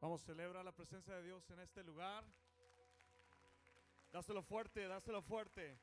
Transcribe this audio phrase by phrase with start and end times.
[0.00, 2.24] Vamos, celebra la presencia de Dios en este lugar.
[4.12, 5.76] Dáselo fuerte, dáselo fuerte.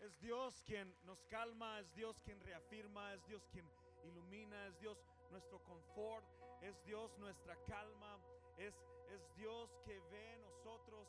[0.00, 3.70] Es Dios quien nos calma, es Dios quien reafirma, es Dios quien
[4.04, 4.98] ilumina, es Dios
[5.30, 6.24] nuestro confort,
[6.62, 8.18] es Dios nuestra calma,
[8.56, 8.74] es,
[9.10, 11.06] es Dios que ve nosotros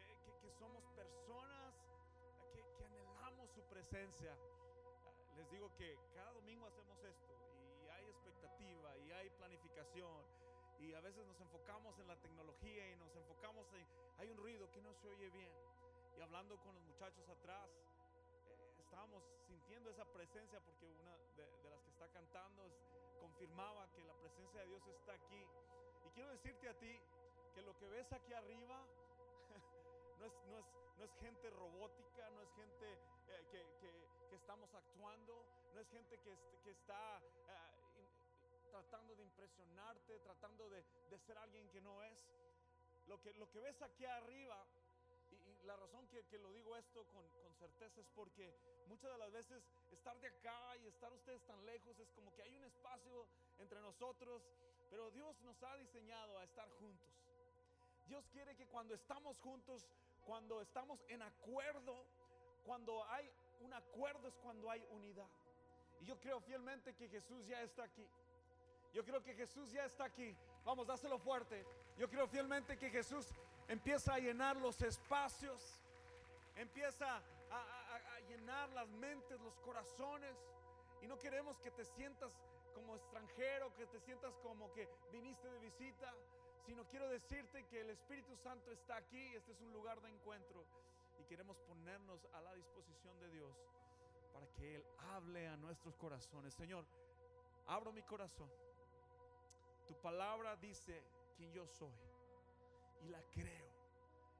[0.00, 1.74] eh, que, que somos personas
[2.52, 4.36] que, que anhelamos su presencia.
[5.04, 7.32] Ah, Les digo que cada domingo hacemos esto
[7.84, 10.35] y hay expectativa y hay planificación
[10.78, 13.86] y a veces nos enfocamos en la tecnología y nos enfocamos en,
[14.18, 15.50] hay un ruido que no se oye bien.
[16.16, 21.80] Y hablando con los muchachos atrás, eh, estábamos sintiendo esa presencia porque una de, las
[21.82, 22.62] que está cantando
[23.20, 25.42] confirmaba que la presencia de Dios está aquí.
[26.06, 27.00] Y quiero decirte a ti
[27.54, 28.84] que lo que ves aquí arriba
[30.18, 30.64] no es, no es,
[30.98, 32.92] no es gente robótica, no es gente
[33.28, 37.75] eh, que, que- estamos actuando, no es gente que, que está eh,
[38.76, 42.28] tratando de impresionarte, tratando de, de ser alguien que no es.
[43.06, 44.66] Lo que, lo que ves aquí arriba,
[45.30, 48.54] y, y la razón que, que lo digo esto con, con certeza es porque
[48.86, 52.42] muchas de las veces estar de acá y estar ustedes tan lejos es como que
[52.42, 53.26] hay un espacio
[53.58, 54.42] entre nosotros,
[54.90, 57.08] pero Dios nos ha diseñado a estar juntos.
[58.06, 59.88] Dios quiere que cuando estamos juntos,
[60.20, 62.06] cuando estamos en acuerdo,
[62.64, 63.30] cuando hay
[63.60, 65.30] un acuerdo es cuando hay unidad.
[66.00, 68.06] Y yo creo fielmente que Jesús ya está aquí.
[68.96, 70.34] Yo creo que Jesús ya está aquí.
[70.64, 71.66] Vamos, dáselo fuerte.
[71.98, 73.28] Yo creo fielmente que Jesús
[73.68, 75.82] empieza a llenar los espacios,
[76.54, 80.34] empieza a, llenar las mentes, los corazones.
[81.02, 82.32] Y no queremos que te sientas
[82.74, 86.14] como extranjero, que te sientas como que viniste de visita,
[86.64, 89.34] sino quiero decirte que el Espíritu Santo está aquí.
[89.34, 90.64] Este es un lugar de encuentro
[91.18, 93.54] y queremos ponernos a la disposición de Dios
[94.32, 96.54] para que Él hable a nuestros corazones.
[96.54, 96.86] Señor,
[97.66, 98.50] abro mi corazón.
[99.86, 101.02] Tu palabra dice
[101.36, 101.94] quién yo soy.
[103.02, 103.70] Y la creo.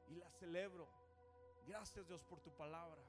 [0.08, 0.86] Y la celebro.
[1.66, 3.00] Gracias Dios por tu palabra.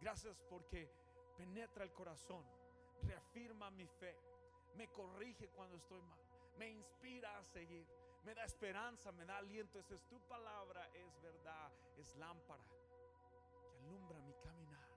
[0.00, 0.90] Gracias porque
[1.36, 2.44] penetra el corazón.
[3.02, 4.16] Reafirma mi fe.
[4.76, 6.18] Me corrige cuando estoy mal.
[6.58, 7.86] Me inspira a seguir.
[8.24, 9.78] Me da esperanza, me da aliento.
[9.78, 10.88] Esa es tu palabra.
[10.94, 11.70] Es verdad.
[11.96, 14.88] Es lámpara que alumbra mi caminar.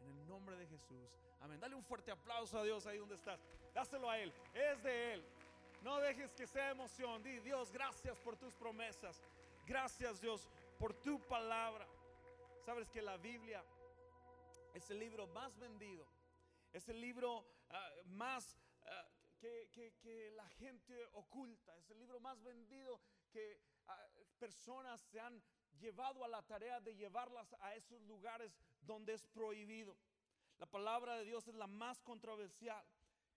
[0.00, 1.10] En el nombre de Jesús.
[1.40, 1.60] Amén.
[1.60, 3.40] Dale un fuerte aplauso a Dios ahí donde estás.
[3.74, 4.32] Dáselo a Él.
[4.54, 5.24] Es de Él.
[5.82, 7.22] No dejes que sea emoción.
[7.22, 9.22] Di, Dios, gracias por tus promesas.
[9.66, 11.86] Gracias, Dios, por tu palabra.
[12.64, 13.64] Sabes que la Biblia
[14.74, 16.06] es el libro más vendido.
[16.72, 19.08] Es el libro ah, más ah,
[19.40, 21.76] que, la gente oculta.
[21.78, 23.00] Es el libro más vendido
[23.30, 24.08] que ah,
[24.38, 25.42] personas se han
[25.78, 29.96] llevado a la tarea de llevarlas a esos lugares donde es prohibido.
[30.58, 32.84] La palabra de Dios es la más controversial.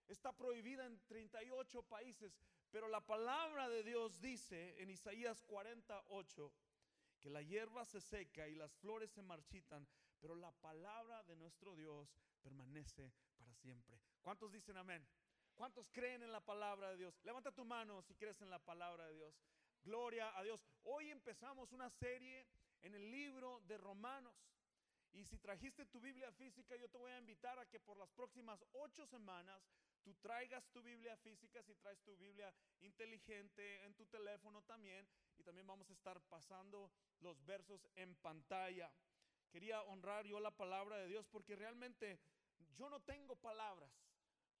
[0.08, 2.36] Está prohibida en 38 países,
[2.70, 6.52] pero la palabra de Dios dice en Isaías 48
[7.20, 9.86] que la hierba se seca y las flores se marchitan,
[10.20, 14.00] pero la palabra de nuestro Dios permanece para siempre.
[14.20, 15.06] ¿Cuántos dicen amén?
[15.54, 17.20] ¿Cuántos creen en la palabra de Dios?
[17.24, 19.34] Levanta tu mano si crees en la palabra de Dios.
[19.82, 20.64] Gloria a Dios.
[20.84, 22.46] Hoy empezamos una serie
[22.82, 24.34] en el libro de Romanos.
[25.12, 28.10] Y si trajiste tu Biblia física, yo te voy a invitar a que por las
[28.10, 29.62] próximas ocho semanas
[30.02, 35.08] tú traigas tu Biblia física, si traes tu Biblia inteligente en tu teléfono también.
[35.38, 36.90] Y también vamos a estar pasando
[37.20, 38.92] los versos en pantalla.
[39.50, 42.20] Quería honrar yo la palabra de Dios porque realmente
[42.76, 43.90] yo no tengo palabras.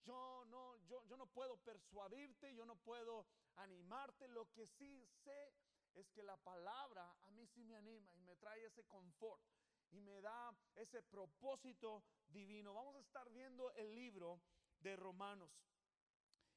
[0.04, 3.26] Yo no, yo, yo no puedo persuadirte, yo no puedo
[3.56, 4.26] animarte.
[4.28, 5.54] Lo que sí sé
[5.94, 9.42] es que la palabra a mí sí me anima y me trae ese confort
[9.90, 12.74] y me da ese propósito divino.
[12.74, 14.40] Vamos a estar viendo el libro
[14.82, 15.50] de Romanos.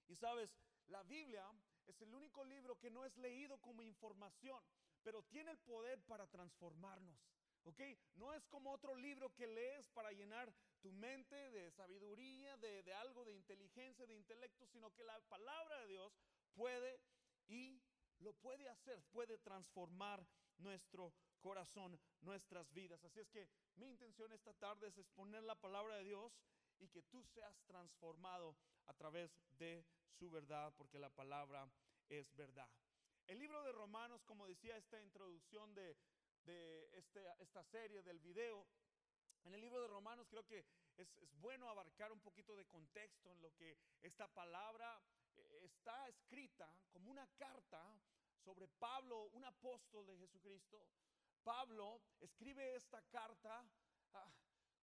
[0.07, 0.49] Y sabes,
[0.87, 1.45] la Biblia
[1.87, 4.61] es el único libro que no es leído como información,
[5.03, 7.17] pero tiene el poder para transformarnos.
[7.63, 7.81] ¿Ok?
[8.15, 12.93] No es como otro libro que lees para llenar tu mente de sabiduría, de, de
[12.93, 16.13] algo de inteligencia, de intelecto, sino que la palabra de Dios
[16.53, 16.99] puede
[17.47, 17.81] y
[18.19, 20.25] lo puede hacer, puede transformar
[20.57, 23.03] nuestro corazón, nuestras vidas.
[23.03, 26.33] Así es que mi intención esta tarde es exponer la palabra de Dios
[26.79, 28.55] y que tú seas transformado
[28.85, 29.85] a través de
[30.17, 31.67] su verdad, porque la palabra
[32.09, 32.69] es verdad.
[33.27, 35.97] El libro de Romanos, como decía esta introducción de,
[36.45, 38.67] de este- esta serie del video,
[39.43, 40.59] en el libro de Romanos creo que
[40.97, 45.01] es, es bueno abarcar un poquito de contexto en lo que esta palabra
[45.37, 47.99] eh, está escrita como una carta
[48.43, 50.87] sobre Pablo, un apóstol de Jesucristo.
[51.43, 53.67] Pablo escribe esta carta
[54.13, 54.31] ah,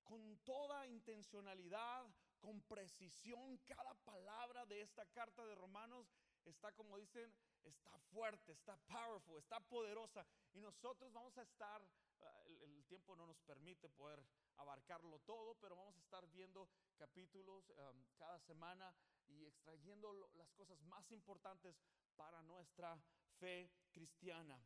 [0.04, 2.06] con toda intencionalidad,
[2.40, 3.58] con precisión.
[3.58, 6.12] Cada palabra de esta carta de Romanos
[6.44, 7.32] está como dicen,
[7.62, 10.26] está fuerte, está powerful, está poderosa.
[10.52, 11.80] Y nosotros vamos a estar,
[12.22, 14.24] ah, el, el tiempo no nos permite poder
[14.56, 18.94] abarcarlo todo, pero vamos a estar viendo capítulos um, cada semana
[19.28, 21.80] y extrayendo lo- las cosas más importantes
[22.16, 23.00] para nuestra
[23.38, 24.60] fe cristiana.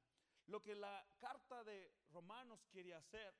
[0.46, 3.34] Lo que la carta de Romanos quiere hacer,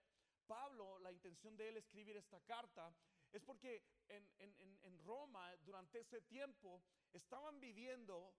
[0.47, 2.95] Pablo, la intención de él escribir esta carta
[3.33, 6.83] es porque en, en- en- Roma, durante ese tiempo,
[7.13, 8.35] estaban viviendo,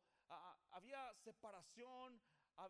[0.72, 2.22] había separación,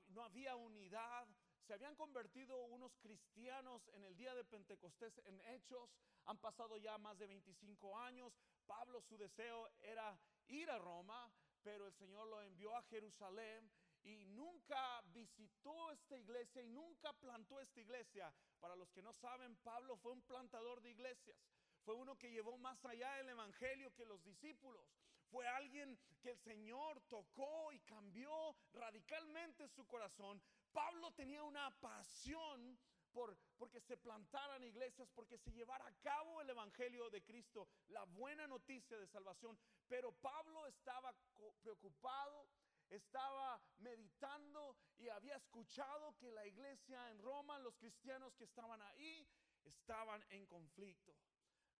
[0.09, 1.27] no había unidad,
[1.65, 5.89] se habían convertido unos cristianos en el día de Pentecostés en hechos,
[6.25, 8.33] han pasado ya más de 25 años,
[8.65, 11.31] Pablo su deseo era ir a Roma,
[11.63, 13.71] pero el Señor lo envió a Jerusalén
[14.07, 18.33] y nunca visitó esta iglesia y nunca plantó esta iglesia.
[18.59, 21.38] Para los que no saben, Pablo fue un plantador de iglesias.
[21.83, 24.86] Fue uno que llevó más allá el evangelio que los discípulos.
[25.30, 30.42] Fue alguien que el Señor tocó y cambió radicalmente su corazón.
[30.71, 32.80] Pablo tenía una pasión
[33.12, 38.04] por porque se plantaran iglesias, porque se llevara a cabo el evangelio de Cristo, la
[38.04, 39.57] buena noticia de salvación.
[39.88, 41.13] Pero Pablo estaba
[41.59, 42.48] preocupado,
[42.89, 49.27] estaba meditando y había escuchado que la iglesia en Roma, los cristianos que estaban ahí,
[49.63, 51.13] estaban en conflicto.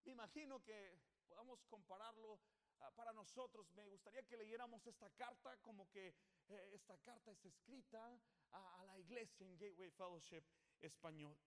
[0.04, 2.39] Me imagino que podamos compararlo
[2.80, 3.71] ah, para nosotros.
[3.74, 6.07] Me gustaría que leyéramos esta carta como que
[6.50, 8.19] eh, esta carta es escrita
[8.51, 10.44] a, a la iglesia en Gateway Fellowship
[10.81, 11.38] español.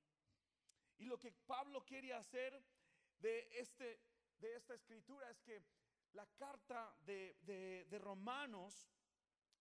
[0.98, 2.62] Y lo que Pablo quiere hacer
[3.20, 3.98] de, este,
[4.38, 5.62] de esta escritura es que
[6.12, 8.90] la carta de, de- de Romanos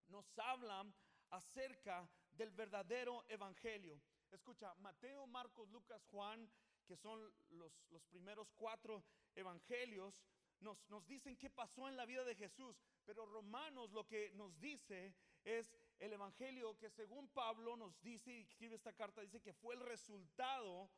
[0.10, 0.86] nos habla
[1.30, 4.02] acerca del verdadero evangelio.
[4.32, 6.50] Escucha, Mateo, Marcos, Lucas, Juan,
[6.86, 9.04] que son los, los primeros cuatro
[9.36, 10.24] evangelios,
[10.60, 12.82] nos, nos dicen qué pasó en la vida de Jesús.
[13.06, 18.42] Pero Romanos lo que nos dice es el evangelio que según Pablo nos dice y
[18.42, 20.90] escribe esta carta, dice que fue el resultado,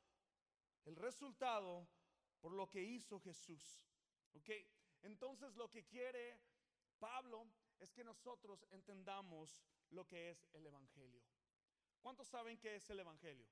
[0.85, 1.87] el resultado
[2.39, 3.83] por lo que hizo Jesús.
[4.33, 4.49] ¿Ok?
[5.03, 6.39] Entonces lo que quiere
[6.99, 7.47] Pablo
[7.81, 11.21] es que nosotros entendamos lo que es el Evangelio.
[11.99, 13.47] ¿Cuántos saben qué es el Evangelio?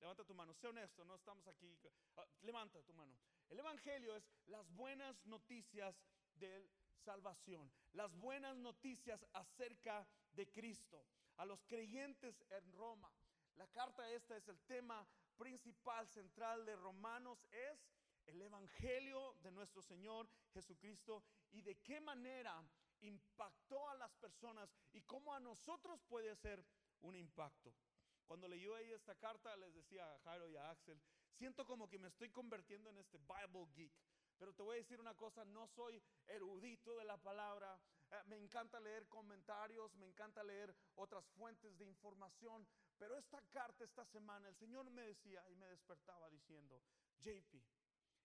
[0.00, 1.76] Levanta tu mano, sé honesto, no estamos aquí.
[2.16, 3.16] ah, levanta tu mano.
[3.48, 6.02] El Evangelio es las buenas noticias
[6.34, 6.70] de
[7.04, 11.04] salvación, las buenas noticias acerca de Cristo.
[11.36, 13.12] A los creyentes en Roma,
[13.56, 15.06] la carta esta es el tema
[15.36, 17.88] principal, central de Romanos, es
[18.26, 21.22] el Evangelio de nuestro Señor Jesucristo
[21.52, 22.62] y de qué manera
[23.00, 26.64] impactó a las personas y cómo a nosotros puede ser
[27.00, 27.74] un impacto.
[28.26, 31.00] Cuando leyó ella esta carta, les decía a Jairo y a Axel,
[31.32, 33.92] siento como que me estoy convirtiendo en este Bible geek.
[34.36, 37.80] Pero te voy a decir una cosa, no soy erudito de la palabra.
[38.10, 42.68] Eh, me encanta leer comentarios, me encanta leer otras fuentes de información.
[42.98, 46.82] Pero esta carta esta semana, el Señor me decía y me despertaba diciendo,
[47.18, 47.54] JP,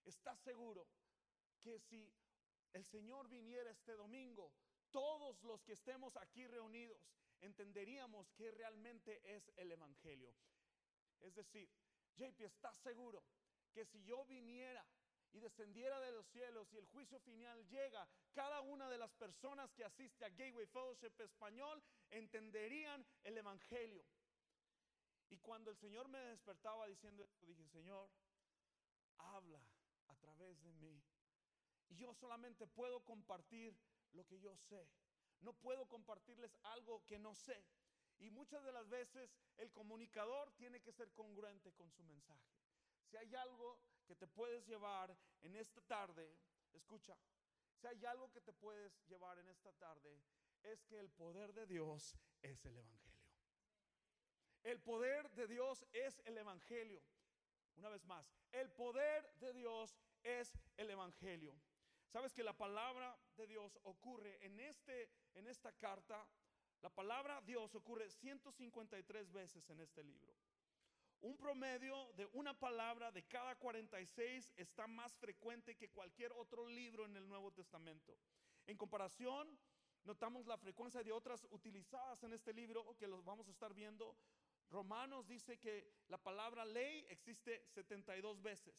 [0.03, 0.87] ¿estás seguro
[1.61, 2.11] que si
[2.73, 4.51] el Señor viniera este domingo,
[4.91, 6.99] todos los que estemos aquí reunidos
[7.41, 10.33] entenderíamos que realmente es el Evangelio.
[11.19, 11.69] Es decir,
[12.15, 13.23] JP, ¿estás seguro
[13.73, 14.85] que si yo viniera
[15.31, 19.73] y descendiera de los cielos y el juicio final llega, cada una de las personas
[19.73, 24.05] que asiste a Gateway Fellowship Español entenderían el Evangelio?
[25.29, 28.09] Y cuando el Señor me despertaba diciendo esto, dije, Señor,
[29.17, 29.61] habla
[30.07, 31.01] a través de mí.
[31.89, 33.77] Yo solamente puedo compartir
[34.13, 34.87] lo que yo sé.
[35.41, 37.63] No puedo compartirles algo que no sé.
[38.19, 42.53] Y muchas de las veces el comunicador tiene que ser congruente con su mensaje.
[43.09, 46.37] Si hay algo que te puedes llevar en esta tarde,
[46.71, 47.17] escucha,
[47.75, 50.21] si hay algo que te puedes llevar en esta tarde,
[50.63, 53.21] es que el poder de Dios es el Evangelio.
[54.63, 57.03] El poder de Dios es el Evangelio.
[57.75, 61.59] Una vez más, el poder de Dios es el Evangelio.
[62.13, 66.23] Sabes que la palabra de Dios ocurre en, este, en esta carta,
[66.79, 70.31] la palabra Dios ocurre 153 veces en este libro.
[71.21, 77.05] Un promedio de una palabra de cada 46 está más frecuente que cualquier otro libro
[77.05, 78.15] en el Nuevo Testamento.
[78.67, 79.57] En comparación,
[80.03, 84.15] notamos la frecuencia de otras utilizadas en este libro que los vamos a estar viendo.
[84.69, 88.75] Romanos dice que la palabra ley existe 72 veces.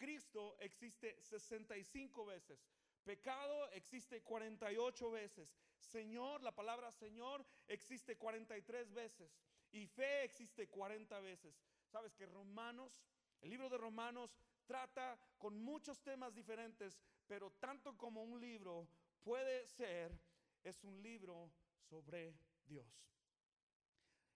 [0.00, 2.58] Cristo existe 65 veces.
[3.04, 5.54] Pecado existe 48 veces.
[5.78, 9.30] Señor, la palabra Señor existe 43 veces.
[9.72, 11.54] Y fe existe 40 veces.
[11.84, 12.98] Sabes que Romanos,
[13.42, 18.88] el libro de Romanos trata con muchos temas diferentes, pero tanto como un libro
[19.22, 20.18] puede ser,
[20.64, 21.52] es un libro
[21.90, 22.86] sobre Dios.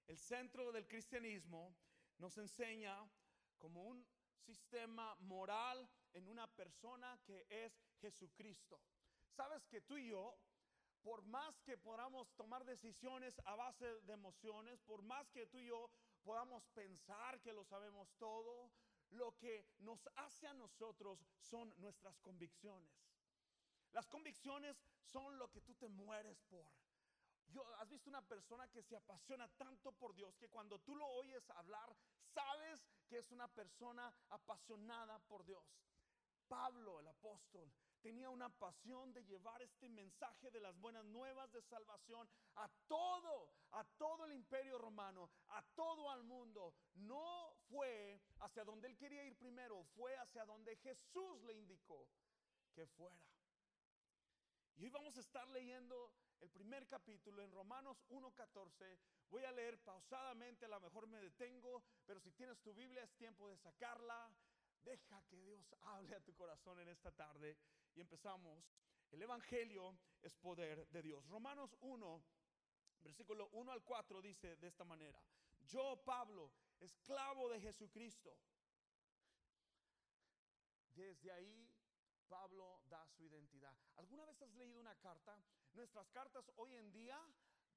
[0.09, 1.75] El centro del cristianismo
[2.19, 2.95] nos enseña
[3.57, 4.07] como un
[4.45, 8.81] sistema moral en una persona que es Jesucristo.
[9.31, 10.37] Sabes que tú y yo,
[11.03, 15.67] por más que podamos tomar decisiones a base de emociones, por más que tú y
[15.67, 15.91] yo
[16.23, 18.71] podamos pensar que lo sabemos todo,
[19.11, 22.91] lo que nos hace a nosotros son nuestras convicciones.
[23.93, 26.67] Las convicciones son lo que tú te mueres por.
[27.49, 31.07] Yo, has visto una persona que se apasiona tanto por Dios que cuando tú lo
[31.07, 31.95] oyes hablar,
[32.33, 35.65] sabes que es una persona apasionada por Dios.
[36.49, 37.73] Pablo, el apóstol,
[38.05, 43.51] tenía una pasión de llevar este mensaje de las buenas nuevas de salvación a todo,
[43.71, 46.75] a todo el imperio romano, a todo el mundo.
[46.95, 52.07] No fue hacia donde él quería ir primero, fue hacia donde Jesús le indicó
[52.75, 53.19] que fuera.
[54.77, 56.13] Y hoy vamos a estar leyendo
[56.45, 58.99] el primer capítulo en Romanos 1.14.
[59.31, 63.15] Voy a leer pausadamente, a lo mejor me detengo, pero si tienes tu Biblia es
[63.15, 64.31] tiempo de sacarla.
[64.83, 67.57] Deja que Dios hable a tu corazón en esta tarde
[67.95, 68.63] y empezamos.
[69.11, 71.27] El Evangelio es poder de Dios.
[71.29, 72.23] Romanos 1,
[73.01, 75.25] versículo 1 al 4 dice de esta manera,
[75.63, 78.37] yo Pablo, esclavo de Jesucristo.
[80.93, 81.73] Desde ahí
[82.29, 83.75] Pablo da su identidad.
[83.97, 85.43] ¿Alguna vez has leído una carta?
[85.75, 87.21] Nuestras cartas hoy en día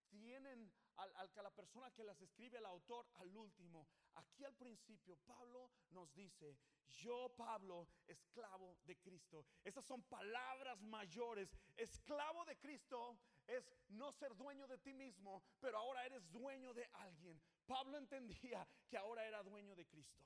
[0.08, 3.88] tienen al, al, que la persona que las escribe, el autor, al último.
[4.16, 9.46] Aquí al principio, Pablo nos dice, yo Pablo, esclavo de Cristo.
[9.64, 11.56] Esas son palabras mayores.
[11.76, 16.86] Esclavo de Cristo es no ser dueño de ti mismo, pero ahora eres dueño de
[16.94, 17.42] alguien.
[17.66, 20.24] Pablo entendía que ahora era dueño de Cristo.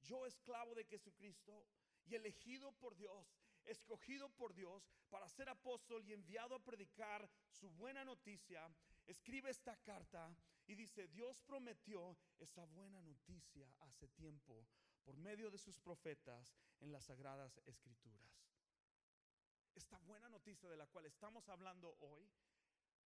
[0.00, 1.66] Yo esclavo de Jesucristo
[2.04, 3.26] y elegido por Dios,
[3.66, 8.68] escogido por Dios para ser apóstol y enviado a predicar su buena noticia,
[9.06, 10.34] escribe esta carta
[10.66, 14.66] y dice, Dios prometió esa buena noticia hace tiempo
[15.02, 18.44] por medio de sus profetas en las sagradas escrituras.
[19.74, 22.30] Esta buena noticia de la cual estamos hablando hoy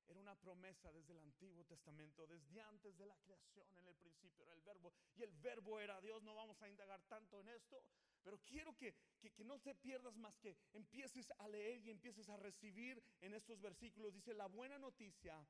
[0.08, 4.44] era una promesa desde el Antiguo Testamento, desde antes de la creación, en el principio
[4.44, 7.84] era el verbo, y el verbo era Dios, no vamos a indagar tanto en esto,
[8.24, 12.38] pero quiero que, que, no te pierdas más, que empieces a leer y empieces a
[12.38, 14.14] recibir en estos versículos.
[14.14, 15.46] Dice, la buena noticia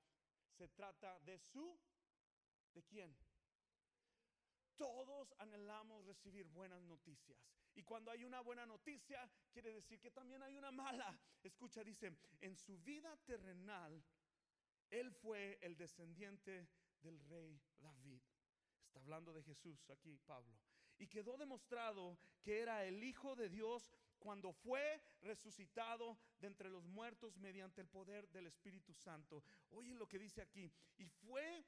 [0.58, 1.80] se trata de su,
[2.74, 3.16] ¿de quién?
[4.76, 7.38] Todos anhelamos recibir buenas noticias.
[7.76, 11.18] Y cuando hay una buena noticia, quiere decir que también hay una mala.
[11.44, 14.04] Escucha, dice, en su vida terrenal,
[14.90, 16.68] él fue el descendiente
[17.02, 18.22] del rey David.
[18.86, 20.58] Está hablando de Jesús aquí, Pablo.
[20.98, 26.86] Y quedó demostrado que era el Hijo de Dios cuando fue resucitado de entre los
[26.86, 29.44] muertos mediante el poder del Espíritu Santo.
[29.72, 30.72] Oye lo que dice aquí.
[30.98, 31.66] Y fue,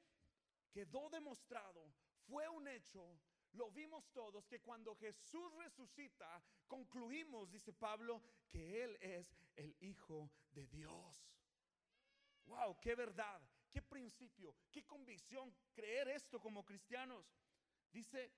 [0.72, 1.92] quedó demostrado,
[2.26, 3.20] fue un hecho,
[3.54, 10.32] lo vimos todos, que cuando Jesús resucita, concluimos, dice Pablo, que Él es el Hijo
[10.52, 11.37] de Dios.
[12.48, 17.26] Wow, qué verdad, qué principio, qué convicción creer esto como cristianos.
[17.92, 18.32] Dice,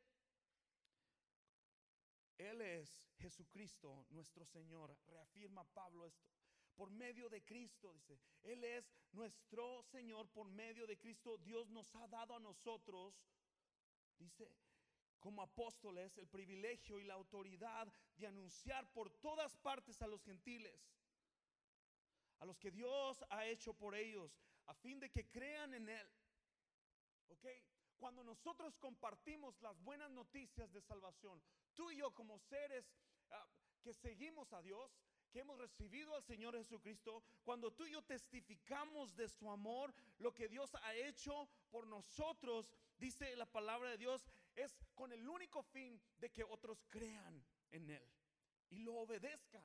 [2.37, 4.97] Él es Jesucristo, nuestro Señor.
[5.05, 6.27] Reafirma Pablo esto.
[6.75, 10.27] Por medio de Cristo, dice, Él es nuestro Señor.
[10.29, 13.13] Por medio de Cristo, Dios nos ha dado a nosotros,
[14.17, 14.51] dice,
[15.19, 20.89] como apóstoles, el privilegio y la autoridad de anunciar por todas partes a los gentiles
[22.39, 26.11] a los que Dios ha hecho por ellos, a fin de que crean en Él.
[27.29, 27.45] ¿Ok?
[27.97, 31.41] Cuando nosotros compartimos las buenas noticias de salvación,
[31.73, 32.85] tú y yo como seres
[33.31, 34.91] uh, que seguimos a Dios,
[35.31, 40.33] que hemos recibido al Señor Jesucristo, cuando tú y yo testificamos de su amor, lo
[40.33, 45.61] que Dios ha hecho por nosotros, dice la palabra de Dios, es con el único
[45.61, 48.09] fin de que otros crean en Él
[48.69, 49.63] y lo obedezcan.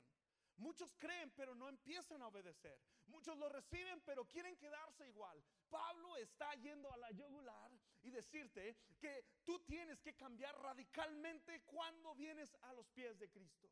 [0.57, 2.81] Muchos creen, pero no empiezan a obedecer.
[3.07, 5.43] Muchos lo reciben, pero quieren quedarse igual.
[5.69, 12.15] Pablo está yendo a la yugular y decirte que tú tienes que cambiar radicalmente cuando
[12.15, 13.69] vienes a los pies de Cristo.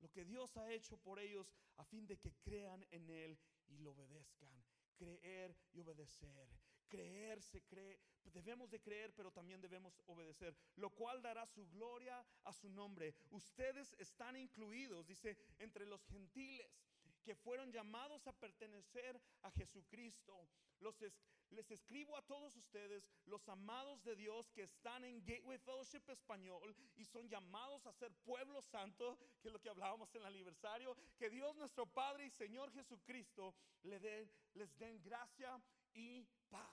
[0.00, 3.78] Lo que Dios ha hecho por ellos a fin de que crean en Él y
[3.78, 4.64] lo obedezcan.
[4.96, 6.48] Creer y obedecer.
[6.88, 12.24] Creer se cree, debemos de creer, pero también debemos obedecer, lo cual dará su gloria
[12.44, 13.14] a su nombre.
[13.30, 16.66] Ustedes están incluidos, dice, entre los gentiles
[17.24, 20.48] que fueron llamados a pertenecer a Jesucristo.
[21.50, 26.76] Les escribo a todos ustedes, los amados de Dios que están en Gateway Fellowship Español
[26.96, 30.96] y son llamados a ser pueblo santo, que es lo que hablábamos en el aniversario,
[31.16, 35.60] que Dios nuestro Padre y Señor Jesucristo les den gracia
[35.96, 36.70] y paz.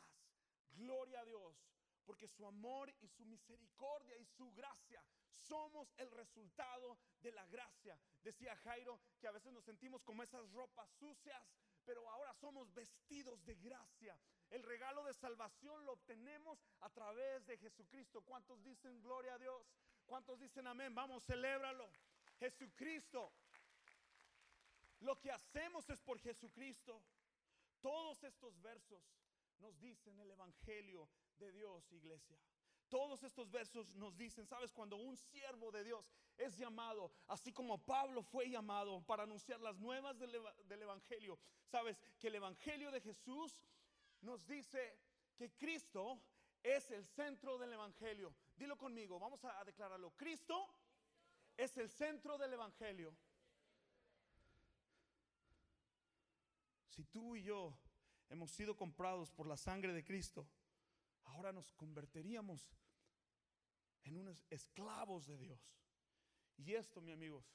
[0.76, 1.56] Gloria a Dios,
[2.06, 5.04] porque su amor y su misericordia y su gracia
[5.48, 7.98] somos el resultado de la gracia.
[8.24, 11.42] Decía Jairo que a veces nos sentimos como esas ropas sucias,
[11.86, 14.18] pero ahora somos vestidos de gracia.
[14.50, 18.22] El regalo de salvación lo obtenemos a través de Jesucristo.
[18.22, 19.64] ¿Cuántos dicen gloria a Dios?
[20.06, 20.94] ¿Cuántos dicen amén?
[20.94, 21.90] Vamos, celébralo.
[22.40, 23.32] Jesucristo.
[25.00, 27.02] Lo que hacemos es por Jesucristo.
[27.84, 29.04] Todos estos versos
[29.60, 32.40] nos dicen el Evangelio de Dios, iglesia.
[32.88, 34.72] Todos estos versos nos dicen, ¿sabes?
[34.72, 39.78] Cuando un siervo de Dios es llamado, así como Pablo fue llamado para anunciar las
[39.80, 42.00] nuevas del, eva- del Evangelio, ¿sabes?
[42.20, 43.60] Que el Evangelio de Jesús
[44.22, 44.98] nos dice
[45.36, 46.22] que Cristo
[46.64, 48.34] es el centro del Evangelio.
[48.56, 50.12] Dilo conmigo, vamos a declararlo.
[50.12, 50.74] Cristo
[51.58, 53.14] es el centro del Evangelio.
[56.94, 57.76] Si tú y yo
[58.30, 60.48] hemos sido comprados por la sangre de Cristo,
[61.24, 62.72] ahora nos convertiríamos
[64.04, 65.60] en unos esclavos de Dios.
[66.56, 67.52] Y esto, mi amigos,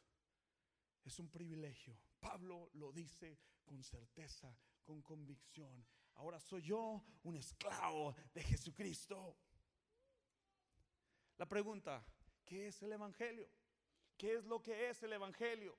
[1.05, 1.97] es un privilegio.
[2.19, 4.53] Pablo lo dice con certeza,
[4.83, 5.87] con convicción.
[6.15, 9.37] Ahora soy yo un esclavo de Jesucristo.
[11.37, 12.05] La pregunta,
[12.45, 13.49] ¿qué es el Evangelio?
[14.17, 15.79] ¿Qué es lo que es el Evangelio?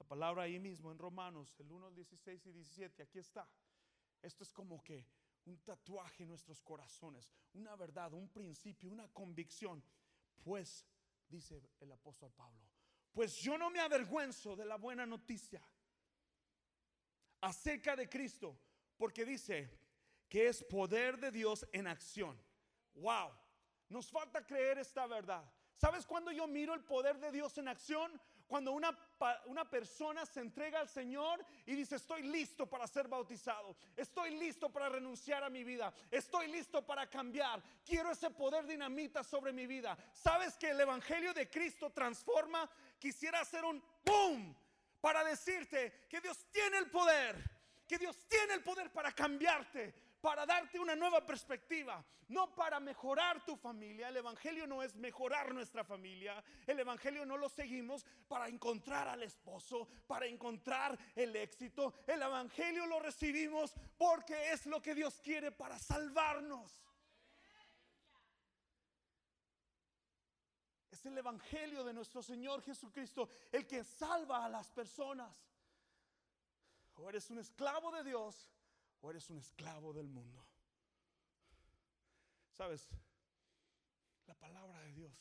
[0.00, 3.46] La palabra ahí mismo en Romanos, el 1, 16 y 17, aquí está.
[4.22, 5.06] Esto es como que
[5.44, 9.84] un tatuaje en nuestros corazones, una verdad, un principio, una convicción.
[10.42, 10.86] Pues,
[11.28, 12.58] dice el apóstol Pablo,
[13.12, 15.62] pues yo no me avergüenzo de la buena noticia
[17.42, 18.58] acerca de Cristo,
[18.96, 19.70] porque dice
[20.30, 22.42] que es poder de Dios en acción.
[22.94, 23.32] Wow,
[23.90, 25.44] nos falta creer esta verdad.
[25.76, 28.18] ¿Sabes cuándo yo miro el poder de Dios en acción?
[28.50, 28.90] Cuando una,
[29.46, 34.72] una persona se entrega al Señor y dice, estoy listo para ser bautizado, estoy listo
[34.72, 39.68] para renunciar a mi vida, estoy listo para cambiar, quiero ese poder dinamita sobre mi
[39.68, 39.96] vida.
[40.12, 42.68] ¿Sabes que el Evangelio de Cristo transforma?
[42.98, 44.52] Quisiera hacer un boom
[45.00, 47.36] para decirte que Dios tiene el poder,
[47.86, 53.44] que Dios tiene el poder para cambiarte, para darte una nueva perspectiva, no para mejorar
[53.44, 54.08] tu familia.
[54.08, 59.22] El Evangelio no es mejorar nuestra familia, el Evangelio no lo seguimos para encontrar al
[59.22, 61.94] esposo, para encontrar el éxito.
[62.06, 66.70] El Evangelio lo recibimos porque es lo que Dios quiere para salvarnos.
[70.90, 75.34] Es el Evangelio de nuestro Señor Jesucristo el que salva a las personas.
[76.96, 78.46] O eres un esclavo de Dios
[79.00, 80.46] o eres un esclavo del mundo.
[82.52, 82.88] Sabes,
[84.26, 85.16] la palabra de Dios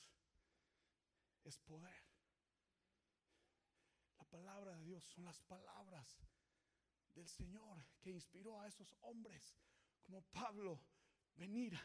[1.46, 2.04] es poder.
[4.18, 6.18] La palabra de Dios son las palabras
[7.15, 9.56] del Señor que inspiró a esos hombres
[10.04, 10.80] como Pablo
[11.36, 11.78] venir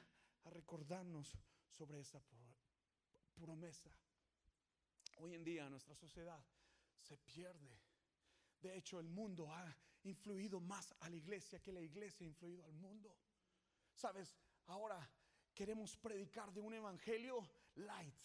[0.44, 1.38] a recordarnos
[1.70, 2.54] sobre esa pro-
[3.34, 3.90] promesa.
[5.18, 6.44] Hoy en día nuestra sociedad
[7.00, 7.80] se pierde.
[8.60, 12.64] De hecho, el mundo ha influido más a la iglesia que la iglesia ha influido
[12.64, 13.16] al mundo.
[13.94, 14.36] Sabes,
[14.66, 15.10] ahora
[15.54, 18.20] queremos predicar de un evangelio light.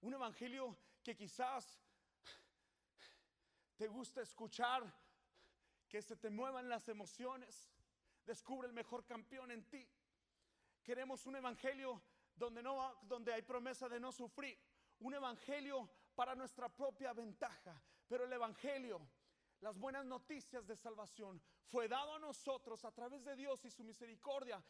[0.00, 1.80] Un evangelio que quizás
[3.76, 4.82] te gusta escuchar,
[5.88, 7.70] que se te muevan las emociones.
[8.24, 9.86] Descubre el mejor campeón en ti.
[10.82, 12.02] Queremos un evangelio
[12.34, 14.58] donde, no, donde hay promesa de no sufrir.
[15.00, 17.80] Un evangelio para nuestra propia ventaja.
[18.06, 19.06] Pero el evangelio,
[19.60, 21.40] las buenas noticias de salvación,
[21.70, 24.62] fue dado a nosotros a través de Dios y su misericordia.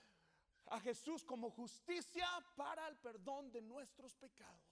[0.66, 4.62] A Jesús como justicia para el perdón de nuestros pecados.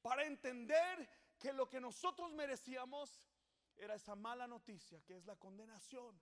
[0.00, 1.08] Para entender
[1.38, 3.22] que lo que nosotros merecíamos
[3.76, 6.18] era esa mala noticia, que es la condenación.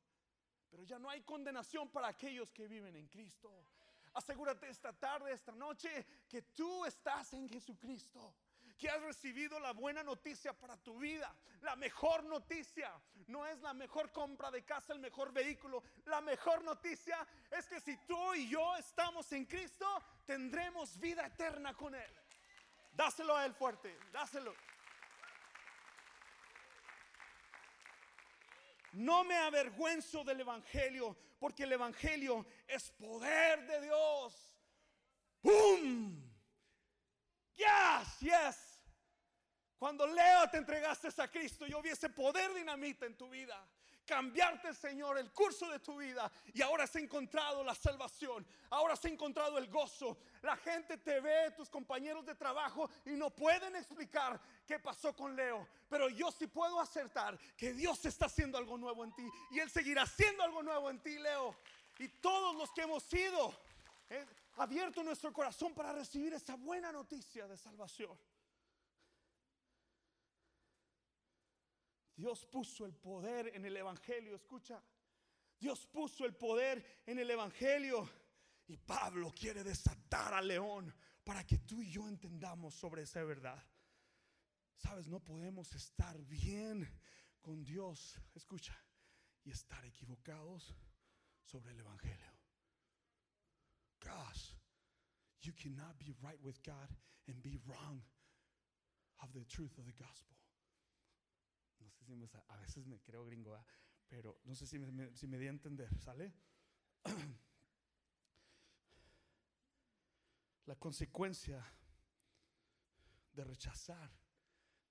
[0.69, 3.67] Pero ya no hay condenación para aquellos que viven en Cristo.
[4.15, 8.35] Asegúrate esta tarde, esta noche, que tú estás en Jesucristo.
[8.83, 11.33] Que has recibido la buena noticia para tu vida.
[11.61, 12.93] La mejor noticia.
[13.29, 15.85] No es la mejor compra de casa, el mejor vehículo.
[16.07, 19.87] La mejor noticia es que si tú y yo estamos en Cristo,
[20.27, 22.11] tendremos vida eterna con Él.
[22.93, 23.97] Dáselo a Él fuerte.
[24.11, 24.53] Dáselo.
[28.95, 34.57] No me avergüenzo del Evangelio, porque el Evangelio es poder de Dios.
[35.41, 36.21] ¡Boom!
[37.55, 38.72] Yes, yes.
[39.83, 43.67] Cuando Leo te entregaste a Cristo, yo vi ese poder dinamita en tu vida.
[44.07, 46.31] Cambiarte, Señor, el curso de tu vida.
[46.55, 48.47] Y ahora has encontrado la salvación.
[48.71, 50.19] Ahora has encontrado el gozo.
[50.43, 55.35] La gente te ve, tus compañeros de trabajo, y no pueden explicar qué pasó con
[55.35, 55.67] Leo.
[55.89, 59.29] Pero yo sí puedo acertar que Dios está haciendo algo nuevo en ti.
[59.51, 61.57] Y Él seguirá haciendo algo nuevo en ti, Leo.
[61.99, 63.53] Y todos los que hemos sido
[64.11, 64.25] eh,
[64.59, 68.17] abierto nuestro corazón para recibir esa buena noticia de salvación.
[72.23, 74.81] Dios puso el poder en el Evangelio, escucha.
[75.59, 78.09] Dios puso el poder en el Evangelio.
[78.69, 83.61] Y Pablo quiere desatar al león para que tú y yo entendamos sobre esa verdad.
[84.77, 86.89] Sabes, no podemos estar bien
[87.41, 88.81] con Dios, escucha,
[89.43, 90.77] y estar equivocados
[91.43, 92.31] sobre el Evangelio.
[93.99, 94.55] Gosh,
[95.41, 96.89] you cannot be right with God
[97.27, 98.01] and be wrong
[99.25, 100.42] of the truth of the gospel.
[101.83, 103.59] No sé si me, a veces me creo gringo,
[104.09, 106.33] pero no sé si me, si me di a entender, ¿sale?
[110.67, 111.61] La consecuencia
[113.33, 114.11] de rechazar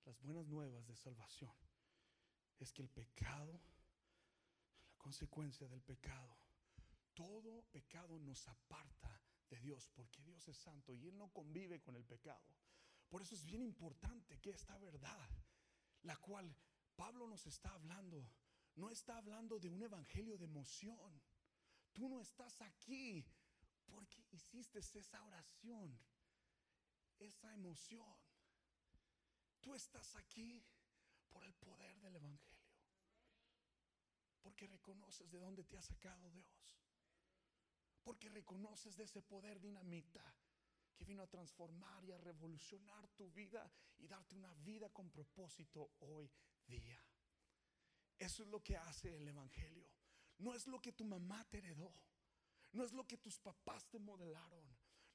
[0.04, 1.54] las buenas nuevas de salvación
[2.58, 3.60] es que el pecado,
[4.90, 6.36] la consecuencia del pecado,
[7.14, 11.96] todo pecado nos aparta de Dios, porque Dios es santo y Él no convive con
[11.96, 12.42] el pecado.
[13.08, 15.30] Por eso es bien importante que esta verdad,
[16.02, 16.54] la cual
[16.96, 18.26] Pablo nos está hablando,
[18.76, 21.20] no está hablando de un evangelio de emoción.
[21.92, 23.24] Tú no estás aquí
[23.86, 25.98] porque hiciste esa oración,
[27.18, 28.16] esa emoción.
[29.60, 30.64] Tú estás aquí
[31.30, 32.52] por el poder del evangelio.
[34.40, 36.76] Porque reconoces de dónde te ha sacado Dios.
[38.02, 40.24] Porque reconoces de ese poder dinamita
[40.96, 45.92] que vino a transformar y a revolucionar tu vida y darte una vida con propósito
[46.00, 46.30] hoy
[46.66, 47.02] día.
[48.18, 49.88] Eso es lo que hace el Evangelio.
[50.38, 51.92] No es lo que tu mamá te heredó.
[52.72, 54.64] No es lo que tus papás te modelaron.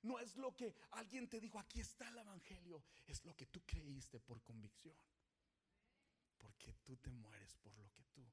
[0.01, 2.83] No es lo que alguien te dijo, aquí está el Evangelio.
[3.05, 4.95] Es lo que tú creíste por convicción.
[6.37, 8.25] Porque tú te mueres por lo que tú,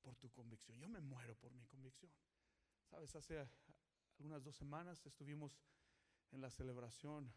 [0.00, 0.78] por tu convicción.
[0.80, 2.12] Yo me muero por mi convicción.
[2.88, 3.48] Sabes, hace
[4.18, 5.58] algunas dos semanas estuvimos
[6.32, 7.32] en la celebración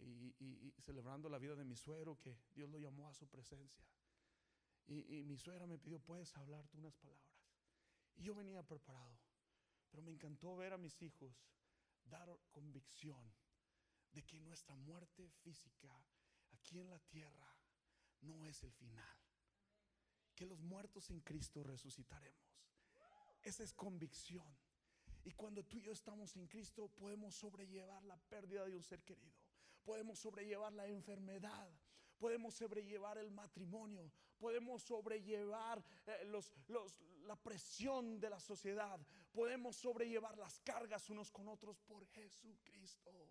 [0.00, 3.86] y, celebrando la vida de mi suegro que Dios lo llamó a su presencia.
[4.88, 7.26] Y, mi suegra me pidió, puedes hablarte unas palabras.
[8.16, 9.18] Y yo venía preparado,
[9.90, 11.44] pero me encantó ver a mis hijos
[12.04, 13.32] dar convicción
[14.12, 15.90] de que nuestra muerte física
[16.52, 17.56] aquí en la tierra
[18.22, 19.18] no es el final.
[20.34, 22.56] Que los muertos en Cristo resucitaremos.
[23.42, 24.46] Esa es convicción.
[25.24, 29.02] Y cuando tú y yo estamos en Cristo, podemos sobrellevar la pérdida de un ser
[29.02, 29.34] querido.
[29.84, 31.68] Podemos sobrellevar la enfermedad.
[32.18, 34.10] Podemos sobrellevar el matrimonio.
[34.38, 36.52] Podemos sobrellevar eh, los,
[37.24, 39.00] la presión de la sociedad.
[39.32, 43.30] Podemos sobrellevar las cargas unos con otros por Jesucristo.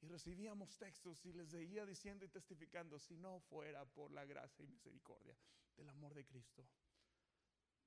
[0.00, 4.62] Y recibíamos textos y les seguía diciendo y testificando, si no fuera por la gracia
[4.62, 5.34] y misericordia
[5.76, 6.66] del amor de Cristo,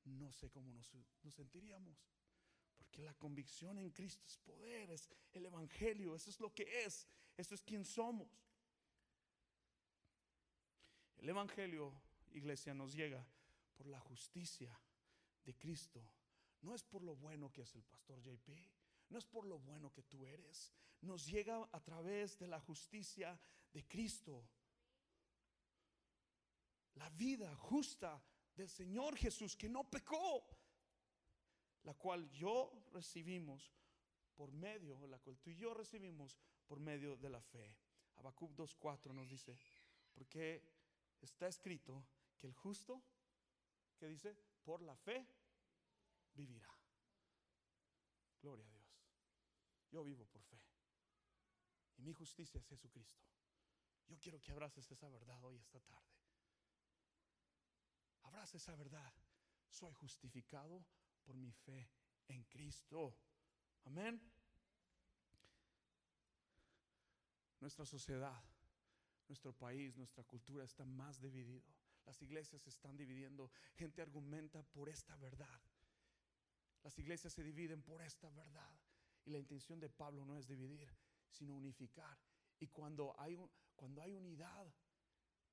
[0.06, 1.96] no sé cómo nos, nos sentiríamos.
[2.76, 7.08] Porque la convicción en Cristo es poder, es el Evangelio, eso es lo que es,
[7.36, 8.47] eso es quien somos.
[11.18, 11.94] El Evangelio,
[12.32, 13.26] iglesia, nos llega
[13.76, 14.78] por la justicia
[15.44, 16.02] de Cristo.
[16.62, 18.50] No es por lo bueno que es el pastor JP,
[19.10, 20.74] no es por lo bueno que tú eres.
[21.02, 23.40] Nos llega a través de la justicia
[23.72, 24.44] de Cristo.
[26.96, 28.22] La vida justa
[28.56, 30.44] del Señor Jesús que no pecó
[31.88, 33.74] la cual yo recibimos
[34.36, 37.78] por medio, la cual tú y yo recibimos por medio de la fe.
[38.18, 39.58] Habacuc 2.4 nos dice,
[40.14, 40.77] porque
[41.22, 42.06] está escrito
[42.38, 43.02] que el justo,
[43.98, 45.28] que dice, por la fe
[46.34, 46.70] vivirá.
[48.42, 48.88] Gloria a Dios.
[49.90, 50.62] Yo vivo por fe.
[51.98, 53.24] Y mi justicia es Jesucristo.
[54.08, 56.18] Yo quiero que abraces esa verdad hoy, esta tarde.
[58.24, 59.14] Abraza esa verdad.
[59.70, 60.86] Soy justificado
[61.24, 61.90] por mi fe
[62.28, 63.18] en Cristo.
[63.86, 64.22] Amén.
[67.60, 68.44] Nuestra sociedad,
[69.28, 71.74] nuestro país, nuestra cultura está más dividido.
[72.06, 73.52] Las iglesias se están dividiendo.
[73.76, 75.62] Gente argumenta por esta verdad.
[76.84, 78.80] Las iglesias se dividen por esta verdad.
[79.26, 80.90] Y la intención de Pablo no es dividir,
[81.30, 82.18] sino unificar.
[82.60, 83.38] Y cuando hay,
[83.76, 84.74] cuando hay unidad,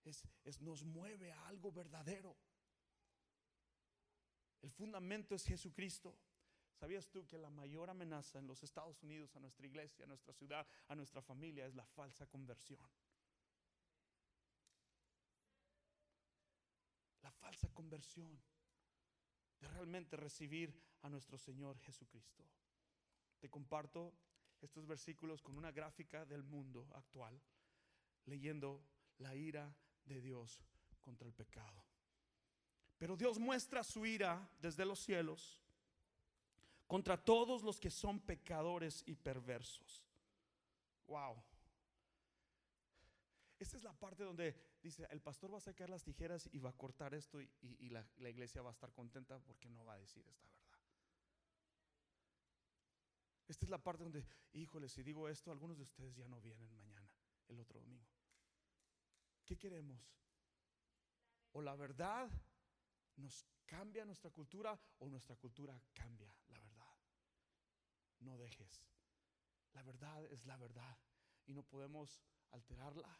[0.04, 2.36] es, es, nos mueve a algo verdadero.
[4.62, 6.16] El fundamento es Jesucristo.
[6.74, 10.32] ¿Sabías tú que la mayor amenaza en los Estados Unidos a nuestra iglesia, a nuestra
[10.32, 12.80] ciudad, a nuestra familia es la falsa conversión?
[17.84, 18.40] Conversión,
[19.60, 22.42] de realmente recibir a nuestro Señor Jesucristo.
[23.38, 24.14] Te comparto
[24.62, 27.38] estos versículos con una gráfica del mundo actual,
[28.24, 28.82] leyendo
[29.18, 29.70] la ira
[30.06, 30.62] de Dios
[31.02, 31.84] contra el pecado.
[32.96, 35.60] Pero Dios muestra su ira desde los cielos
[36.86, 40.02] contra todos los que son pecadores y perversos.
[41.06, 41.36] Wow.
[43.58, 46.70] Esta es la parte donde dice, el pastor va a sacar las tijeras y va
[46.70, 49.98] a cortar esto y, la, la iglesia va a estar contenta porque no va a
[49.98, 50.78] decir esta verdad.
[53.48, 56.72] Esta es la parte donde, híjole, si digo esto, algunos de ustedes ya no vienen
[56.74, 57.10] mañana,
[57.48, 58.06] el otro domingo.
[59.44, 60.00] ¿Qué queremos?
[61.52, 62.30] O la verdad
[63.16, 66.96] nos cambia nuestra cultura o nuestra cultura cambia la verdad.
[68.20, 68.82] No dejes.
[69.72, 70.98] La verdad es la verdad
[71.46, 73.18] y no podemos alterarla.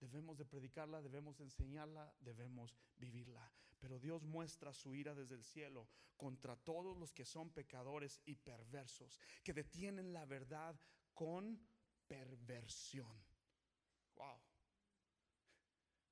[0.00, 3.52] Debemos de predicarla, debemos enseñarla, debemos vivirla.
[3.78, 8.34] Pero Dios muestra su ira desde el cielo contra todos los que son pecadores y
[8.34, 10.78] perversos, que detienen la verdad
[11.14, 11.60] con
[12.06, 13.22] perversión.
[14.16, 14.40] Wow.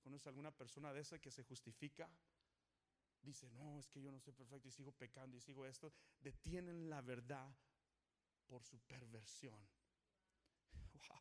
[0.03, 2.11] ¿Conoces alguna persona de esa que se justifica?
[3.21, 5.93] Dice, no, es que yo no soy perfecto y sigo pecando y sigo esto.
[6.21, 7.55] Detienen la verdad
[8.47, 9.61] por su perversión.
[11.09, 11.21] Wow.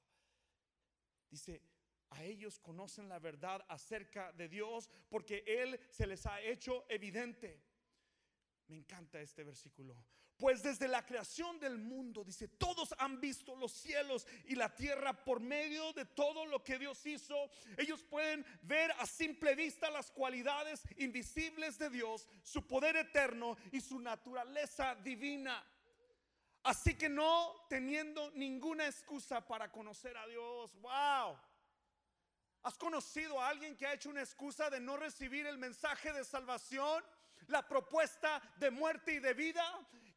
[1.29, 1.61] Dice,
[2.09, 7.61] a ellos conocen la verdad acerca de Dios porque Él se les ha hecho evidente.
[8.67, 9.95] Me encanta este versículo.
[10.37, 15.13] Pues desde la creación del mundo, dice, todos han visto los cielos y la tierra
[15.13, 17.49] por medio de todo lo que Dios hizo.
[17.75, 23.81] Ellos pueden ver a simple vista las cualidades invisibles de Dios, su poder eterno y
[23.81, 25.65] su naturaleza divina.
[26.61, 30.71] Así que no teniendo ninguna excusa para conocer a Dios.
[30.81, 31.35] Wow.
[32.63, 36.23] ¿Has conocido a alguien que ha hecho una excusa de no recibir el mensaje de
[36.23, 37.03] salvación?
[37.47, 39.63] La propuesta de muerte y de vida.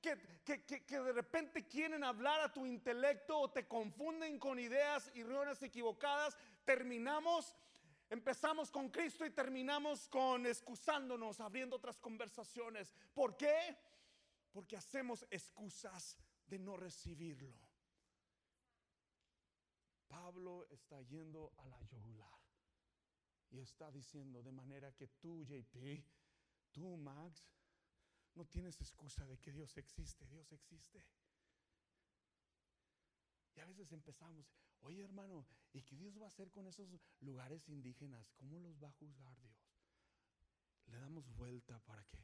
[0.00, 5.62] Que, de repente quieren hablar a tu intelecto o te confunden con ideas y reuniones
[5.62, 6.36] equivocadas.
[6.64, 7.54] Terminamos,
[8.08, 12.94] empezamos con Cristo y terminamos con excusándonos, abriendo otras conversaciones.
[13.12, 13.76] ¿Por qué?
[14.52, 17.69] Porque hacemos excusas de no recibirlo.
[20.10, 22.42] Pablo está yendo a la yugular
[23.48, 26.04] y está diciendo de manera que tú, JP,
[26.72, 27.46] tú, Max,
[28.34, 31.04] no tienes excusa de que Dios existe, Dios existe.
[33.54, 36.88] Y a veces empezamos, oye hermano, ¿y qué Dios va a hacer con esos
[37.20, 38.32] lugares indígenas?
[38.32, 39.76] ¿Cómo los va a juzgar Dios?
[40.86, 42.18] Le damos vuelta para que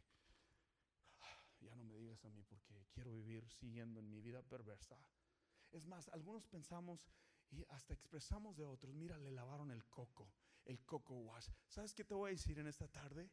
[1.61, 4.99] ya no me digas a mí porque quiero vivir siguiendo en mi vida perversa.
[5.71, 7.07] Es más, algunos pensamos
[7.51, 10.33] y hasta expresamos de otros, mira, le lavaron el coco,
[10.65, 11.49] el coco wash.
[11.69, 13.31] ¿Sabes qué te voy a decir en esta tarde?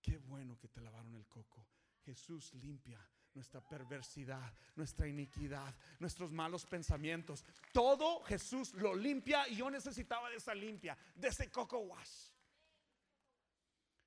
[0.00, 1.66] Qué bueno que te lavaron el coco.
[2.04, 2.98] Jesús limpia
[3.34, 7.44] nuestra perversidad, nuestra iniquidad, nuestros malos pensamientos.
[7.72, 12.30] Todo Jesús lo limpia y yo necesitaba de esa limpia, de ese coco wash.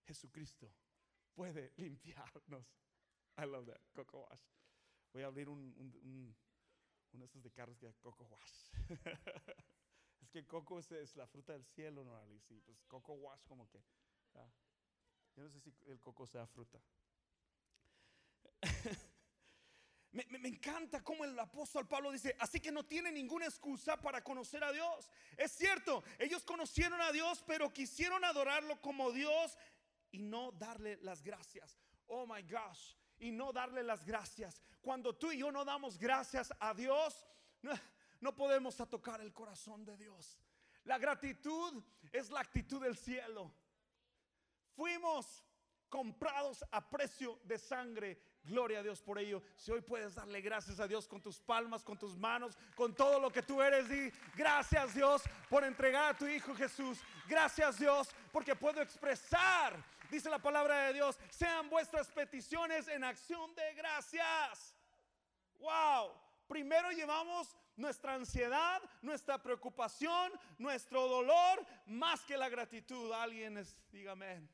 [0.05, 0.73] Jesucristo
[1.33, 2.65] puede limpiarnos.
[3.37, 4.41] I love that, Coco Wash.
[5.13, 6.35] Voy a abrir un, un,
[7.13, 8.71] uno de estos de carros que Coco Wash.
[10.21, 12.19] es que coco es, la fruta del cielo, ¿no?
[12.47, 13.83] Sí, pues Coco Wash como que...
[15.35, 16.81] Yo no sé si el coco sea fruta.
[20.11, 24.21] me, me, encanta cómo el apóstol Pablo dice, así que no tiene ninguna excusa para
[24.23, 25.09] conocer a Dios.
[25.37, 29.57] Es cierto, ellos conocieron a Dios, pero quisieron adorarlo como Dios
[30.11, 31.79] y no darle las gracias.
[32.07, 34.61] Oh my gosh, y no darle las gracias.
[34.81, 37.25] Cuando tú y yo no damos gracias a Dios,
[38.19, 40.37] no, podemos tocar el corazón de Dios.
[40.83, 41.81] La gratitud
[42.11, 43.53] es la actitud del cielo.
[44.75, 45.45] Fuimos
[45.87, 48.19] comprados a precio de sangre.
[48.43, 49.43] Gloria a Dios por ello.
[49.55, 53.19] Si hoy puedes darle gracias a Dios con tus palmas, con tus manos, con todo
[53.19, 56.97] lo que tú eres, di gracias Dios por entregar a tu Hijo Jesús.
[57.27, 59.75] Gracias Dios porque puedo expresar
[60.11, 64.75] dice la palabra de Dios, sean vuestras peticiones en acción de gracias.
[65.59, 66.11] Wow,
[66.47, 73.11] primero llevamos nuestra ansiedad, nuestra preocupación, nuestro dolor, más que la gratitud.
[73.13, 74.47] Alguien es, dígame,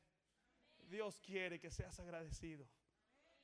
[0.88, 2.66] Dios quiere que seas agradecido.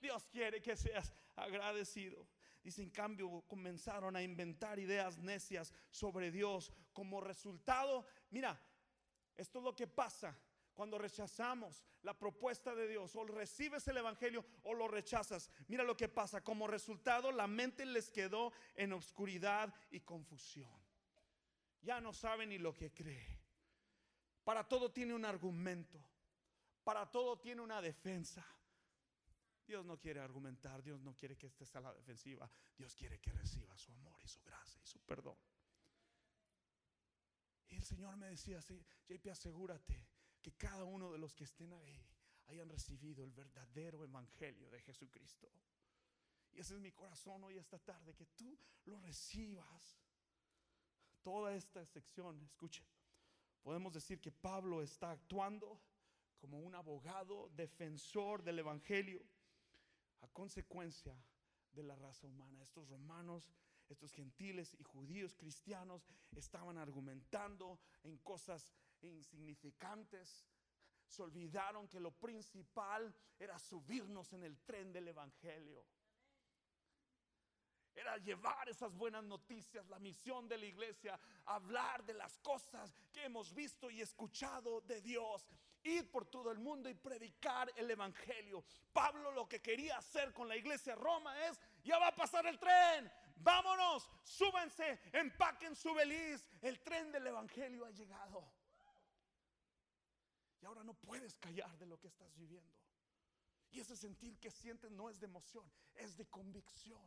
[0.00, 2.27] Dios quiere que seas agradecido.
[2.62, 8.07] Dice, en cambio, comenzaron a inventar ideas necias sobre Dios como resultado.
[8.31, 8.59] Mira,
[9.37, 10.38] esto es lo que pasa
[10.74, 15.96] cuando rechazamos la propuesta de Dios, o recibes el Evangelio o lo rechazas, mira lo
[15.96, 16.42] que pasa.
[16.42, 20.70] Como resultado, la mente les quedó en oscuridad y confusión.
[21.80, 23.40] Ya no sabe ni lo que cree.
[24.42, 26.02] Para todo tiene un argumento.
[26.82, 28.44] Para todo tiene una defensa.
[29.66, 32.50] Dios no quiere argumentar, Dios no quiere que estés a la defensiva.
[32.76, 35.38] Dios quiere que recibas su amor y su gracia y su perdón.
[37.68, 40.13] Y el Señor me decía así, JP, asegúrate
[40.44, 41.98] que cada uno de los que estén ahí
[42.48, 45.48] hayan recibido el verdadero evangelio de Jesucristo.
[46.52, 48.54] Y ese es mi corazón hoy esta tarde, que tú
[48.85, 49.98] lo recibas.
[51.22, 52.85] Toda esta sección, escuche,
[53.62, 55.80] podemos decir que Pablo está actuando
[56.38, 59.22] como un abogado defensor del evangelio
[60.20, 61.16] a consecuencia
[61.72, 62.62] de la raza humana.
[62.62, 63.50] Estos romanos,
[63.88, 68.74] estos gentiles y judíos cristianos estaban argumentando en cosas
[69.08, 70.46] insignificantes.
[71.06, 75.84] Se olvidaron que lo principal era subirnos en el tren del Evangelio.
[77.94, 83.24] Era llevar esas buenas noticias, la misión de la iglesia, hablar de las cosas que
[83.24, 85.46] hemos visto y escuchado de Dios
[85.84, 88.64] ir por todo el mundo y predicar el Evangelio.
[88.92, 92.58] Pablo lo que quería hacer con la iglesia Roma es, ya va a pasar el
[92.58, 98.63] tren, vámonos, súbanse, empaquen su beliz, el tren del Evangelio ha llegado.
[100.64, 102.74] Y ahora no puedes callar de lo que estás viviendo.
[103.70, 107.07] Y ese sentir que sientes no es de emoción, es de convicción.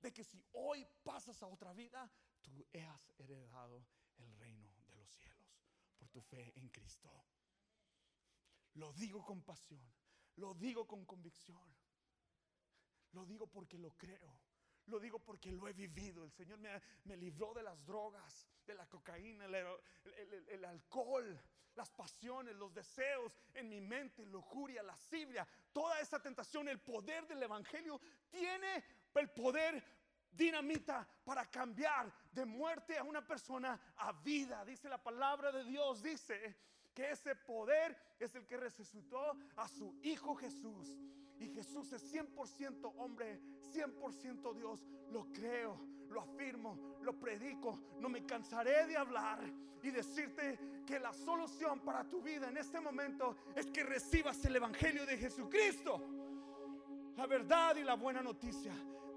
[0.00, 2.08] De que si hoy pasas a otra vida,
[2.42, 3.84] tú has heredado
[4.18, 5.66] el reino de los cielos
[5.98, 7.10] por tu fe en Cristo.
[8.74, 9.92] Lo digo con pasión,
[10.36, 11.76] lo digo con convicción,
[13.10, 14.38] lo digo porque lo creo.
[14.86, 16.24] Lo digo porque lo he vivido.
[16.24, 21.40] El Señor me, libró de las drogas, de la cocaína, el, alcohol,
[21.74, 26.68] las pasiones, los deseos en mi mente, lujuria, lascivia, toda esa tentación.
[26.68, 29.82] El poder del Evangelio tiene el poder
[30.30, 34.64] dinamita para cambiar de muerte a una persona a vida.
[34.64, 36.56] Dice la palabra de Dios, dice
[36.92, 40.88] que ese poder es el que resucitó a su Hijo Jesús.
[41.40, 43.40] Y Jesús es 100% hombre,
[43.72, 44.86] 100% Dios.
[45.10, 45.78] Lo creo,
[46.10, 47.78] lo afirmo, lo predico.
[48.00, 49.40] No me cansaré de hablar
[49.82, 54.56] y decirte que la solución para tu vida en este momento es que recibas el
[54.56, 56.00] Evangelio de Jesucristo.
[57.16, 58.72] La verdad y la buena noticia.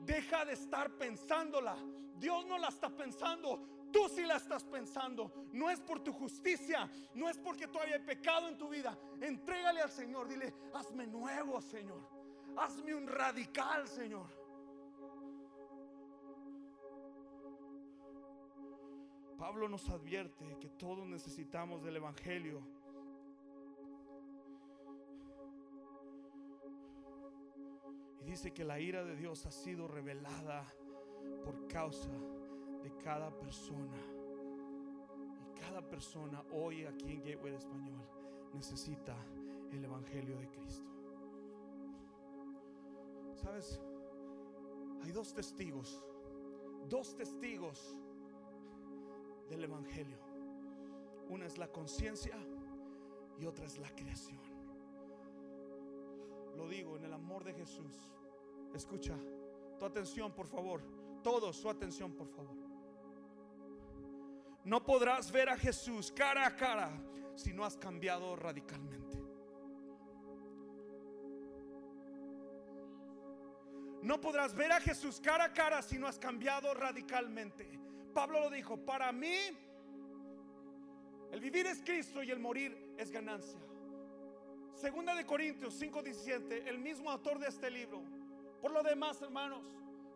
[0.06, 1.78] Deja de estar pensándola.
[2.18, 3.77] Dios no la está pensando.
[3.92, 8.02] Tú si la estás pensando, no es por tu justicia, no es porque todavía hay
[8.02, 8.98] pecado en tu vida.
[9.22, 12.02] Entrégale al Señor, dile, hazme nuevo, Señor.
[12.58, 14.28] Hazme un radical, Señor.
[19.38, 22.62] Pablo nos advierte que todos necesitamos del Evangelio.
[28.22, 30.66] Y dice que la ira de Dios ha sido revelada
[31.46, 32.10] por causa
[33.04, 33.98] cada persona.
[35.40, 38.02] Y cada persona hoy aquí en Gateway de Español
[38.54, 39.16] necesita
[39.72, 40.90] el Evangelio de Cristo.
[43.36, 43.82] ¿Sabes?
[45.04, 46.04] Hay dos testigos,
[46.90, 47.98] dos testigos
[49.50, 50.18] del Evangelio.
[51.30, 52.38] Una es la conciencia
[53.40, 54.42] y otra es la creación.
[56.56, 58.12] Lo digo en el amor de Jesús.
[58.74, 59.16] Escucha,
[59.78, 60.82] tu atención por favor.
[61.22, 62.67] Todos su atención por favor.
[64.68, 66.92] No podrás ver a Jesús cara a cara
[67.36, 69.18] si no has cambiado radicalmente.
[74.02, 77.66] No podrás ver a Jesús cara a cara si no has cambiado radicalmente.
[78.14, 79.38] Pablo lo dijo, para mí
[81.32, 83.62] el vivir es Cristo y el morir es ganancia.
[84.74, 88.04] Segunda de Corintios 5:17, el mismo autor de este libro.
[88.62, 89.64] Por lo demás, hermanos,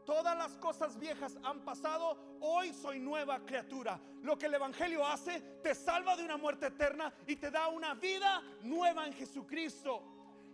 [0.06, 4.00] Todas las cosas viejas han pasado, hoy soy nueva criatura.
[4.22, 7.94] Lo que el Evangelio hace, te salva de una muerte eterna y te da una
[7.94, 10.04] vida nueva en Jesucristo.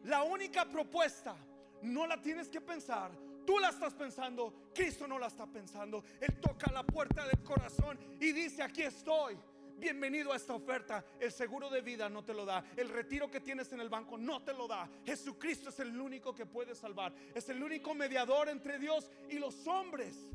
[0.03, 1.35] La única propuesta,
[1.81, 3.11] no la tienes que pensar,
[3.45, 6.03] tú la estás pensando, Cristo no la está pensando.
[6.19, 9.37] Él toca la puerta del corazón y dice, aquí estoy
[9.77, 11.03] bienvenido a esta oferta.
[11.19, 12.63] El seguro de vida no te lo da.
[12.75, 14.89] El retiro que tienes en el banco no te lo da.
[15.05, 17.13] Jesucristo es el único que puede salvar.
[17.33, 20.29] Es el único mediador entre Dios y los hombres.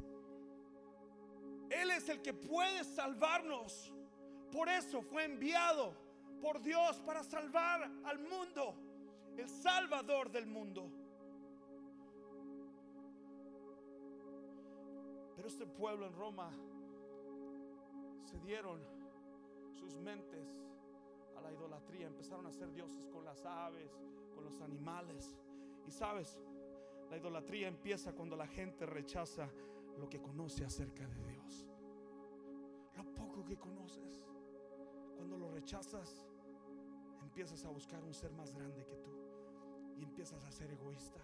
[1.70, 3.92] Él es el que puede salvarnos.
[4.50, 5.94] Por eso fue enviado
[6.40, 8.74] por Dios para salvar al mundo.
[9.36, 10.90] El salvador del mundo.
[15.34, 16.52] Pero este pueblo en Roma
[18.30, 19.01] se dieron
[19.72, 20.48] sus mentes
[21.36, 23.90] a la idolatría, empezaron a ser dioses con las aves,
[24.34, 25.36] con los animales.
[25.86, 26.38] Y sabes,
[27.10, 29.48] la idolatría empieza cuando la gente rechaza
[29.98, 31.68] lo que conoce acerca de Dios.
[32.96, 34.24] Lo poco que conoces,
[35.16, 36.26] cuando lo rechazas,
[37.20, 39.10] empiezas a buscar un ser más grande que tú
[39.96, 41.22] y empiezas a ser egoísta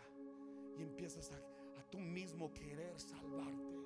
[0.77, 1.37] y empiezas a,
[1.79, 3.77] a tú mismo querer salvarte.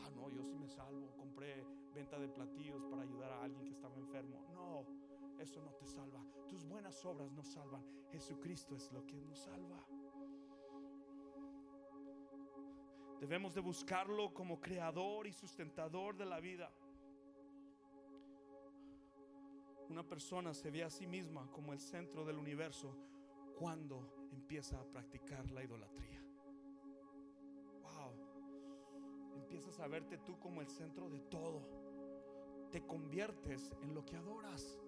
[0.00, 1.12] Ah, no, yo sí me salvo.
[1.16, 4.44] Compré venta de platillos para ayudar a alguien que estaba enfermo.
[4.52, 4.86] No,
[5.38, 6.24] eso no te salva.
[6.48, 7.84] Tus buenas obras no salvan.
[8.10, 9.84] Jesucristo es lo que nos salva.
[13.20, 16.72] Debemos de buscarlo como creador y sustentador de la vida.
[19.88, 22.96] Una persona se ve a sí misma como el centro del universo
[23.56, 26.20] cuando empieza a practicar la idolatría.
[27.82, 29.36] Wow.
[29.36, 31.81] Empiezas a verte tú como el centro de todo.
[32.72, 34.78] Te conviertes en lo que adoras.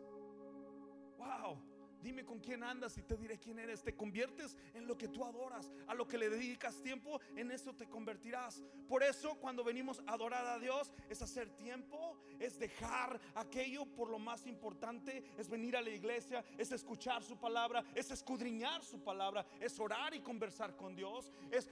[1.18, 1.62] Wow.
[2.00, 3.82] Dime con quién andas y te diré quién eres.
[3.82, 7.74] Te conviertes en lo que tú adoras, a lo que le dedicas tiempo, en eso
[7.74, 8.62] te convertirás.
[8.88, 14.10] Por eso cuando venimos a adorar a Dios es hacer tiempo, es dejar aquello por
[14.10, 19.00] lo más importante, es venir a la iglesia, es escuchar su palabra, es escudriñar su
[19.00, 21.68] palabra, es orar y conversar con Dios, es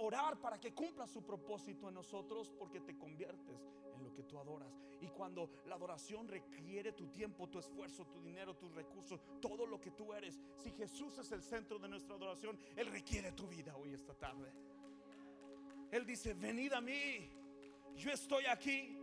[0.00, 4.38] orar para que cumpla su propósito en nosotros porque te conviertes en lo que tú
[4.38, 4.78] adoras.
[5.00, 9.80] Y cuando la adoración requiere tu tiempo, tu esfuerzo, tu dinero, tus recursos, todo lo
[9.80, 13.76] que tú eres, si Jesús es el centro de nuestra adoración, Él requiere tu vida
[13.76, 14.52] hoy esta tarde.
[15.90, 17.30] Él dice, venid a mí,
[17.96, 18.98] yo estoy aquí.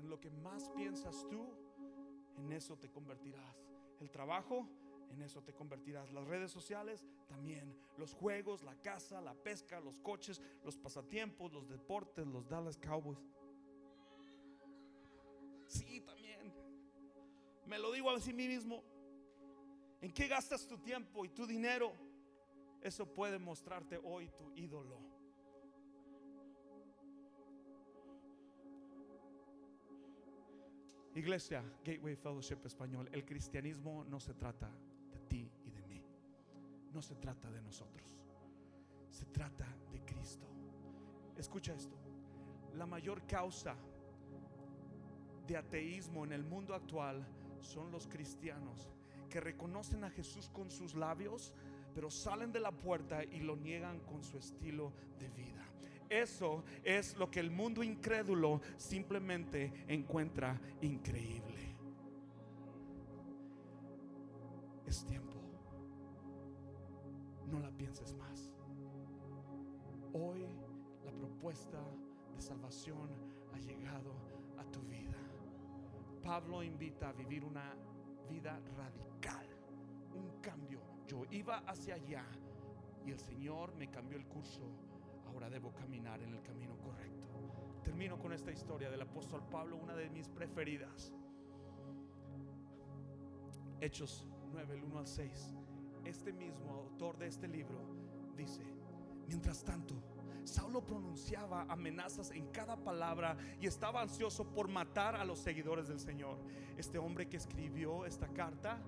[0.00, 1.46] En lo que más piensas tú,
[2.38, 3.68] en eso te convertirás.
[4.00, 4.66] El trabajo,
[5.10, 6.10] en eso te convertirás.
[6.10, 7.76] Las redes sociales también.
[7.98, 13.18] Los juegos, la casa, la pesca, los coches, los pasatiempos, los deportes, los Dallas Cowboys.
[15.66, 16.50] Sí, también.
[17.66, 18.82] Me lo digo a mí mismo.
[20.00, 21.92] ¿En qué gastas tu tiempo y tu dinero?
[22.80, 25.09] Eso puede mostrarte hoy tu ídolo.
[31.14, 34.70] Iglesia, Gateway Fellowship Español, el cristianismo no se trata
[35.12, 36.04] de ti y de mí.
[36.92, 38.16] No se trata de nosotros.
[39.08, 40.46] Se trata de Cristo.
[41.36, 41.96] Escucha esto.
[42.74, 43.74] La mayor causa
[45.46, 47.26] de ateísmo en el mundo actual
[47.60, 48.88] son los cristianos
[49.28, 51.52] que reconocen a Jesús con sus labios,
[51.94, 55.59] pero salen de la puerta y lo niegan con su estilo de vida.
[56.10, 61.76] Eso es lo que el mundo incrédulo simplemente encuentra increíble.
[64.86, 65.40] Es tiempo.
[67.46, 68.52] No la pienses más.
[70.12, 70.46] Hoy
[71.04, 71.80] la propuesta
[72.34, 73.08] de salvación
[73.54, 74.12] ha llegado
[74.58, 75.16] a tu vida.
[76.22, 77.72] Pablo invita a vivir una
[78.28, 79.46] vida radical,
[80.14, 82.24] un cambio yo iba hacia allá
[83.04, 84.60] y el Señor me cambió el curso.
[85.32, 87.26] Ahora debo caminar en el camino correcto.
[87.82, 91.12] Termino con esta historia del apóstol Pablo, una de mis preferidas.
[93.80, 95.54] Hechos 9, el 1 al 6.
[96.04, 97.78] Este mismo autor de este libro
[98.36, 98.62] dice,
[99.26, 99.94] mientras tanto,
[100.44, 106.00] Saulo pronunciaba amenazas en cada palabra y estaba ansioso por matar a los seguidores del
[106.00, 106.38] Señor.
[106.76, 108.78] Este hombre que escribió esta carta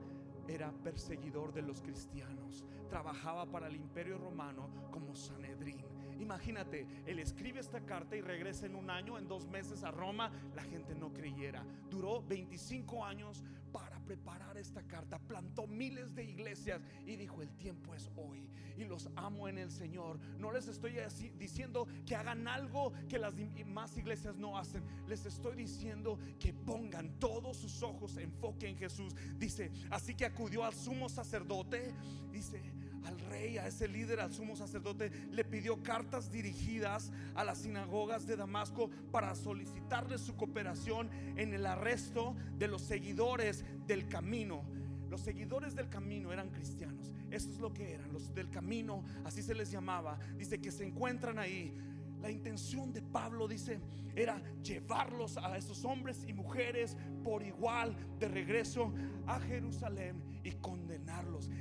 [0.49, 5.92] era perseguidor de los cristianos, trabajaba para el imperio romano como Sanedrín.
[6.23, 10.31] Imagínate, él escribe esta carta y regresa en un año, en dos meses a Roma,
[10.55, 11.67] la gente no creyera.
[11.91, 13.43] Duró 25 años
[13.73, 18.85] para preparar esta carta, plantó miles de iglesias y dijo, el tiempo es hoy y
[18.85, 20.21] los amo en el Señor.
[20.39, 20.95] No les estoy
[21.37, 23.35] diciendo que hagan algo que las
[23.67, 29.13] más iglesias no hacen, les estoy diciendo que pongan todos sus ojos, enfoque en Jesús.
[29.39, 31.93] Dice, así que acudió al sumo sacerdote,
[32.31, 32.63] dice,
[33.05, 38.27] al rey, a ese líder, al sumo sacerdote, le pidió cartas dirigidas a las sinagogas
[38.27, 44.63] de Damasco para solicitarle su cooperación en el arresto de los seguidores del camino.
[45.11, 47.13] Los seguidores del camino eran cristianos.
[47.31, 50.19] Eso es lo que eran, los del camino, así se les llamaba.
[50.39, 51.75] Dice que se encuentran ahí
[52.23, 53.81] la intención de Pablo, dice,
[54.15, 58.93] era llevarlos a esos hombres y mujeres por igual de regreso
[59.27, 60.92] a Jerusalén y condenarlos,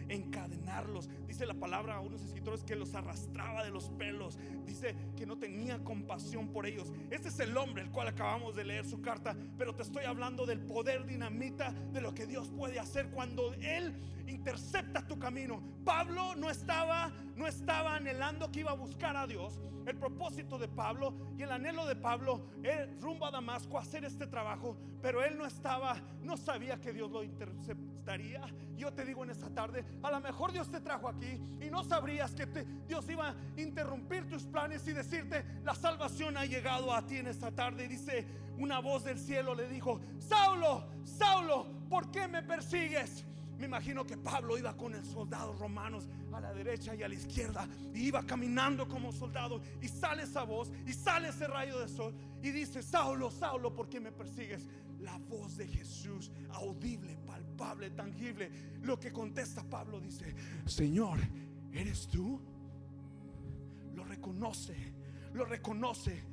[0.10, 1.10] encadenarlos.
[1.28, 4.38] Dice la palabra a unos escritores que los arrastraba de los pelos.
[4.66, 6.92] Dice que no tenía compasión por ellos.
[7.10, 10.46] Este es el hombre el cual acabamos de leer su carta, pero te estoy hablando
[10.46, 13.96] del poder dinamita de lo que Dios puede hacer cuando Él
[14.28, 15.62] intercepta tu camino.
[15.84, 19.60] Pablo no estaba, no estaba anhelando que iba a buscar a Dios.
[19.86, 24.06] El propósito de Pablo y el anhelo de Pablo es rumbo a Damasco a hacer
[24.06, 27.24] este trabajo, pero él no estaba, no sabía que Dios lo
[28.76, 31.84] Yo te digo en esta tarde, a lo mejor Dios te trajo aquí y no
[31.84, 32.46] sabrías que
[32.88, 37.28] Dios iba a interrumpir tus planes y decirte, la salvación ha llegado a ti en
[37.28, 37.86] esta tarde.
[37.86, 38.26] Y dice,
[38.58, 43.26] una voz del cielo le dijo, Saulo, Saulo, ¿por qué me persigues?
[43.62, 47.14] Me imagino que Pablo iba con el soldado romanos a la derecha y a la
[47.14, 51.88] izquierda y iba caminando como soldado y sale esa voz y sale ese rayo de
[51.88, 54.68] sol y dice, Saulo, Saulo, ¿por qué me persigues?
[55.00, 57.18] La voz de Jesús, audible,
[57.96, 58.52] tangible.
[58.82, 60.36] Lo que contesta Pablo dice,
[60.66, 61.20] Señor,
[61.72, 62.40] ¿eres tú?
[63.94, 64.76] Lo reconoce,
[65.34, 66.24] lo reconoce,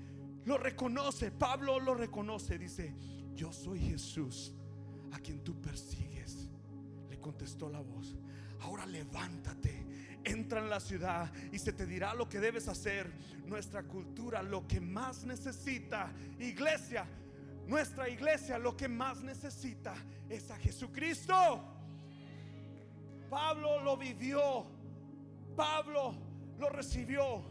[0.44, 1.30] lo reconoce.
[1.30, 2.94] Pablo lo reconoce, dice,
[3.34, 4.54] yo soy Jesús
[5.12, 6.08] a quien tú persigues
[7.28, 8.16] contestó la voz.
[8.60, 9.84] Ahora levántate,
[10.24, 13.12] entra en la ciudad y se te dirá lo que debes hacer.
[13.44, 17.06] Nuestra cultura, lo que más necesita, iglesia,
[17.68, 19.94] nuestra iglesia, lo que más necesita
[20.28, 21.62] es a Jesucristo.
[23.30, 24.66] Pablo lo vivió,
[25.54, 26.14] Pablo
[26.58, 27.42] lo recibió.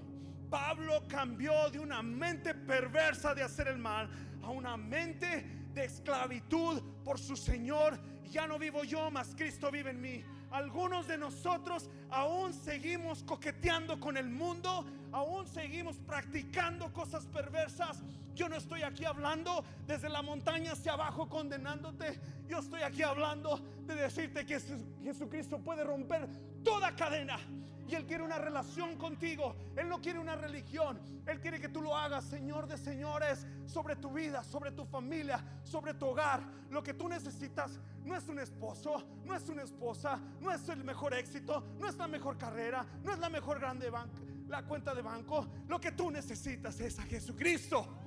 [0.50, 4.10] Pablo cambió de una mente perversa de hacer el mal
[4.42, 8.00] a una mente de esclavitud por su Señor
[8.32, 10.24] ya no vivo yo, mas Cristo vive en mí.
[10.52, 18.02] Algunos de nosotros aún seguimos coqueteando con el mundo, aún seguimos practicando cosas perversas.
[18.38, 22.20] Yo no estoy aquí hablando desde la montaña hacia abajo condenándote.
[22.48, 23.58] Yo estoy aquí hablando
[23.88, 24.60] de decirte que
[25.04, 26.30] Jesucristo puede romper
[26.64, 27.40] toda cadena.
[27.88, 29.56] Y Él quiere una relación contigo.
[29.76, 31.00] Él no quiere una religión.
[31.26, 35.44] Él quiere que tú lo hagas, Señor de señores, sobre tu vida, sobre tu familia,
[35.64, 36.44] sobre tu hogar.
[36.70, 40.84] Lo que tú necesitas no es un esposo, no es una esposa, no es el
[40.84, 44.94] mejor éxito, no es la mejor carrera, no es la mejor grande banca, la cuenta
[44.94, 45.48] de banco.
[45.68, 48.07] Lo que tú necesitas es a Jesucristo.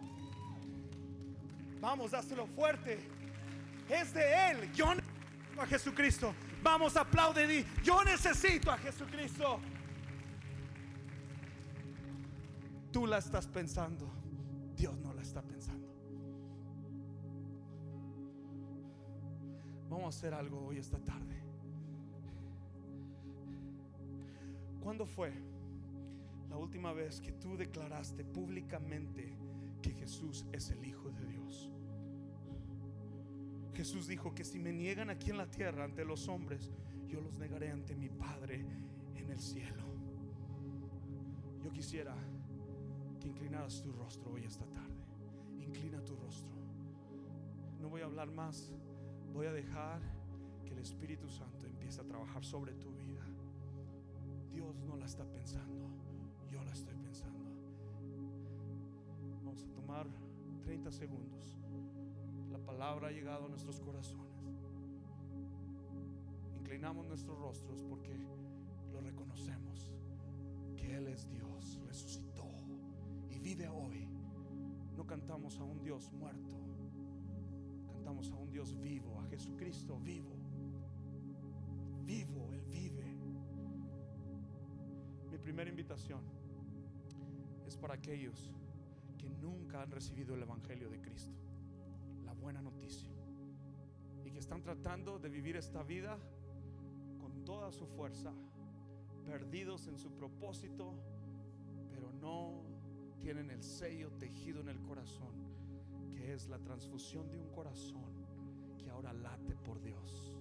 [1.80, 2.98] Vamos, dáselo fuerte.
[3.88, 4.72] Es de Él.
[4.72, 6.34] Yo necesito a Jesucristo.
[6.62, 7.64] Vamos, aplaude.
[7.82, 9.60] Yo necesito a Jesucristo.
[12.92, 14.08] Tú la estás pensando.
[14.76, 15.88] Dios no la está pensando.
[19.88, 21.40] Vamos a hacer algo hoy esta tarde.
[24.80, 25.32] ¿Cuándo fue
[26.48, 29.32] la última vez que tú declaraste públicamente
[29.80, 31.70] que Jesús es el Hijo de Dios?
[33.74, 36.70] Jesús dijo que si me niegan aquí en la tierra ante los hombres,
[37.08, 38.64] yo los negaré ante mi Padre
[39.14, 39.84] en el cielo.
[41.62, 42.14] Yo quisiera
[43.20, 45.04] que inclinaras tu rostro hoy esta tarde.
[45.58, 46.50] Inclina tu rostro.
[47.80, 48.70] No voy a hablar más.
[49.32, 50.00] Voy a dejar
[50.64, 53.24] que el Espíritu Santo empiece a trabajar sobre tu vida.
[54.52, 55.99] Dios no la está pensando.
[59.90, 60.06] Tomar
[60.62, 61.58] 30 segundos
[62.64, 64.62] palabra ha llegado a nuestros corazones.
[66.56, 68.16] Inclinamos nuestros rostros porque
[68.92, 69.92] lo reconocemos
[70.76, 72.46] que Él es Dios, resucitó
[73.28, 74.06] y vive hoy.
[74.96, 76.54] No cantamos a un Dios muerto,
[77.92, 80.36] cantamos a un Dios vivo, a Jesucristo vivo.
[82.04, 83.16] Vivo, Él vive.
[85.28, 86.20] Mi primera invitación
[87.66, 88.52] es para aquellos
[89.20, 91.40] que nunca han recibido el Evangelio de Cristo
[92.40, 93.10] buena noticia.
[94.24, 96.18] Y que están tratando de vivir esta vida
[97.20, 98.32] con toda su fuerza,
[99.24, 100.94] perdidos en su propósito,
[101.90, 102.64] pero no
[103.20, 105.34] tienen el sello tejido en el corazón,
[106.14, 108.10] que es la transfusión de un corazón
[108.78, 110.34] que ahora late por Dios.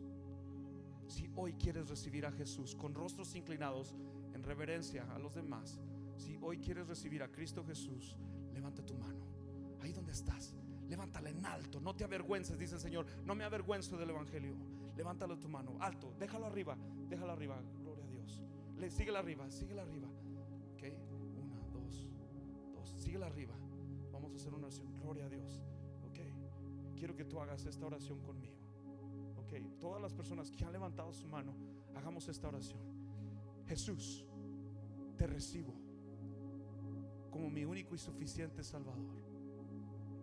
[1.08, 3.96] Si hoy quieres recibir a Jesús con rostros inclinados
[4.34, 5.82] en reverencia a los demás,
[6.16, 8.18] si hoy quieres recibir a Cristo Jesús,
[8.60, 9.26] levanta tu mano.
[9.82, 10.54] Ahí donde estás,
[10.90, 14.56] levántala en alto, no te avergüences, dice el Señor, no me avergüenzo del Evangelio.
[14.98, 18.44] Levántalo tu mano, alto, déjalo arriba, déjalo arriba, gloria a Dios.
[18.78, 20.10] Le, síguela arriba, síguela arriba.
[20.74, 20.84] Ok,
[21.42, 22.10] una, dos,
[22.74, 23.56] dos, síguela arriba.
[24.12, 25.62] Vamos a hacer una oración, gloria a Dios.
[26.10, 26.20] Ok,
[26.98, 28.58] quiero que tú hagas esta oración conmigo.
[29.38, 31.56] Ok, todas las personas que han levantado su mano,
[31.96, 32.82] hagamos esta oración.
[33.68, 34.26] Jesús,
[35.16, 35.89] te recibo
[37.30, 39.22] como mi único y suficiente Salvador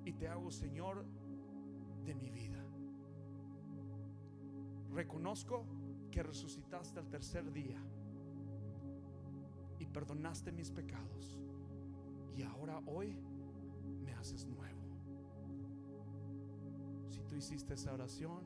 [0.05, 1.05] y te hago Señor
[2.05, 2.65] de mi vida.
[4.93, 5.67] Reconozco
[6.11, 7.83] que resucitaste al tercer día
[9.79, 11.39] y perdonaste mis pecados
[12.37, 13.19] y ahora hoy
[14.05, 14.81] me haces nuevo.
[17.11, 18.43] Si tú hiciste esa oración,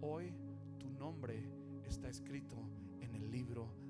[0.00, 0.34] hoy
[0.78, 1.42] tu nombre
[1.84, 2.56] está escrito
[3.00, 3.81] en el libro.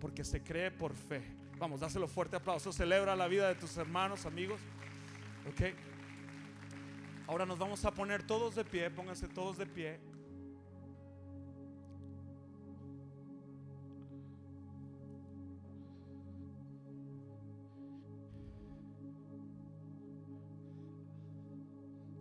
[0.00, 1.22] Porque se cree por fe
[1.58, 2.72] Vamos, dáselo fuerte aplauso.
[2.72, 4.60] Celebra la vida de tus hermanos, amigos.
[5.48, 5.74] Ok.
[7.26, 8.90] Ahora nos vamos a poner todos de pie.
[8.90, 9.98] Pónganse todos de pie.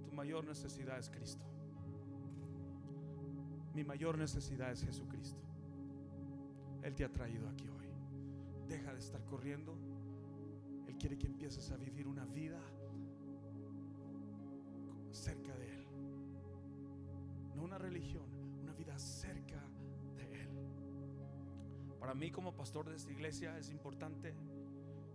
[0.04, 1.46] Tu mayor necesidad es Cristo.
[3.76, 5.47] Mi mayor necesidad es Jesucristo.
[6.88, 7.86] Él te ha traído aquí hoy.
[8.70, 9.76] Deja de estar corriendo.
[10.88, 12.62] Él quiere que empieces a vivir una vida
[15.12, 15.86] cerca de Él.
[17.58, 18.24] No una religión,
[18.64, 19.62] una vida cerca
[20.16, 20.48] de Él.
[22.00, 24.34] Para mí como pastor de esta iglesia es importante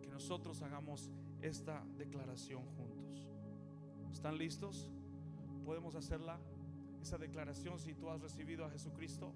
[0.03, 1.11] que nosotros hagamos
[1.41, 3.31] esta declaración juntos.
[4.13, 4.91] ¿Están listos?
[5.65, 6.39] Podemos hacerla.
[7.01, 9.33] Esa declaración si tú has recibido a Jesucristo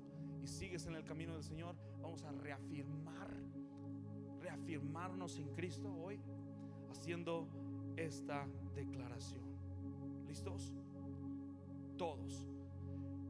[0.47, 3.31] sigues en el camino del Señor, vamos a reafirmar,
[4.41, 6.21] reafirmarnos en Cristo hoy
[6.91, 7.49] haciendo
[7.97, 9.43] esta declaración.
[10.27, 10.73] ¿Listos?
[11.97, 12.47] Todos.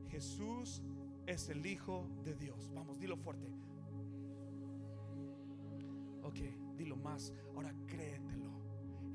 [0.09, 0.83] Jesús
[1.27, 2.71] es el Hijo de Dios.
[2.75, 3.49] Vamos, dilo fuerte.
[6.23, 6.39] Ok,
[6.77, 7.33] dilo más.
[7.55, 8.51] Ahora créetelo.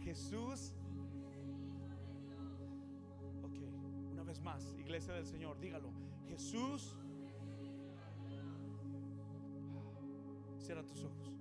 [0.01, 0.73] Jesús.
[3.43, 3.57] Ok,
[4.11, 5.91] una vez más, iglesia del Señor, dígalo.
[6.27, 6.95] Jesús.
[10.71, 11.37] Cierra tus ojos.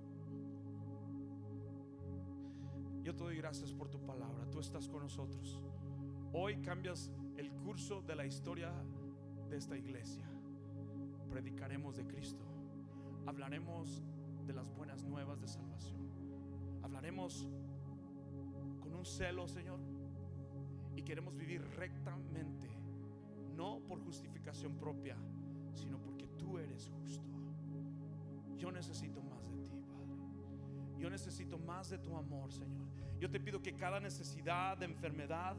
[3.01, 4.45] Yo te doy gracias por tu palabra.
[4.51, 5.57] Tú estás con nosotros.
[6.33, 8.73] Hoy cambias el curso de la historia
[9.49, 10.25] de esta iglesia.
[11.29, 12.43] Predicaremos de Cristo.
[13.25, 14.03] Hablaremos
[14.45, 16.01] de las buenas nuevas de salvación.
[16.83, 17.47] Hablaremos
[18.81, 19.79] con un celo, Señor.
[20.93, 22.67] Y queremos vivir rectamente.
[23.55, 25.15] No por justificación propia,
[25.73, 27.40] sino porque tú eres justo.
[28.61, 30.99] Yo necesito más de ti, Padre.
[30.99, 32.85] Yo necesito más de tu amor, Señor.
[33.19, 35.55] Yo te pido que cada necesidad de enfermedad,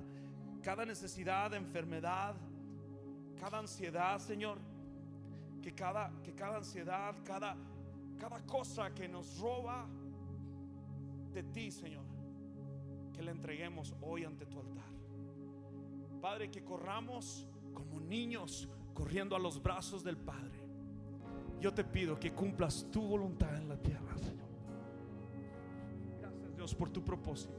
[0.63, 2.37] cada necesidad de enfermedad,
[3.41, 4.59] cada ansiedad, Señor,
[5.61, 7.57] que cada, que cada ansiedad, cada,
[8.21, 9.89] cada cosa que nos roba
[11.33, 12.05] de ti, Señor,
[13.13, 14.93] que le entreguemos hoy ante tu altar.
[16.21, 20.62] Padre, que corramos como niños corriendo a los brazos del Padre.
[21.63, 24.49] Yo te pido que cumplas tu voluntad en la tierra, Señor.
[26.21, 27.55] Gracias Dios por tu propósito.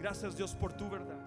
[0.00, 1.24] Gracias Dios por tu verdad.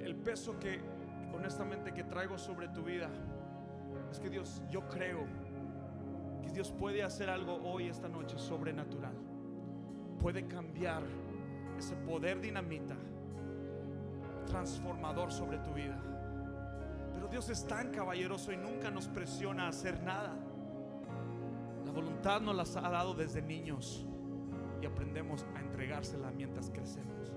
[0.00, 0.80] El- peso que
[1.34, 3.10] honestamente que traigo sobre tu vida
[4.10, 5.26] es que Dios, yo creo
[6.42, 9.31] que Dios puede hacer algo hoy, esta noche, sobrenatural.
[10.22, 11.02] Puede cambiar
[11.76, 12.94] ese poder dinamita,
[14.46, 16.00] transformador sobre tu vida.
[17.12, 20.36] Pero Dios es tan caballeroso y nunca nos presiona a hacer nada.
[21.84, 24.06] La voluntad nos las ha dado desde niños
[24.80, 27.32] y aprendemos a entregársela mientras crecemos.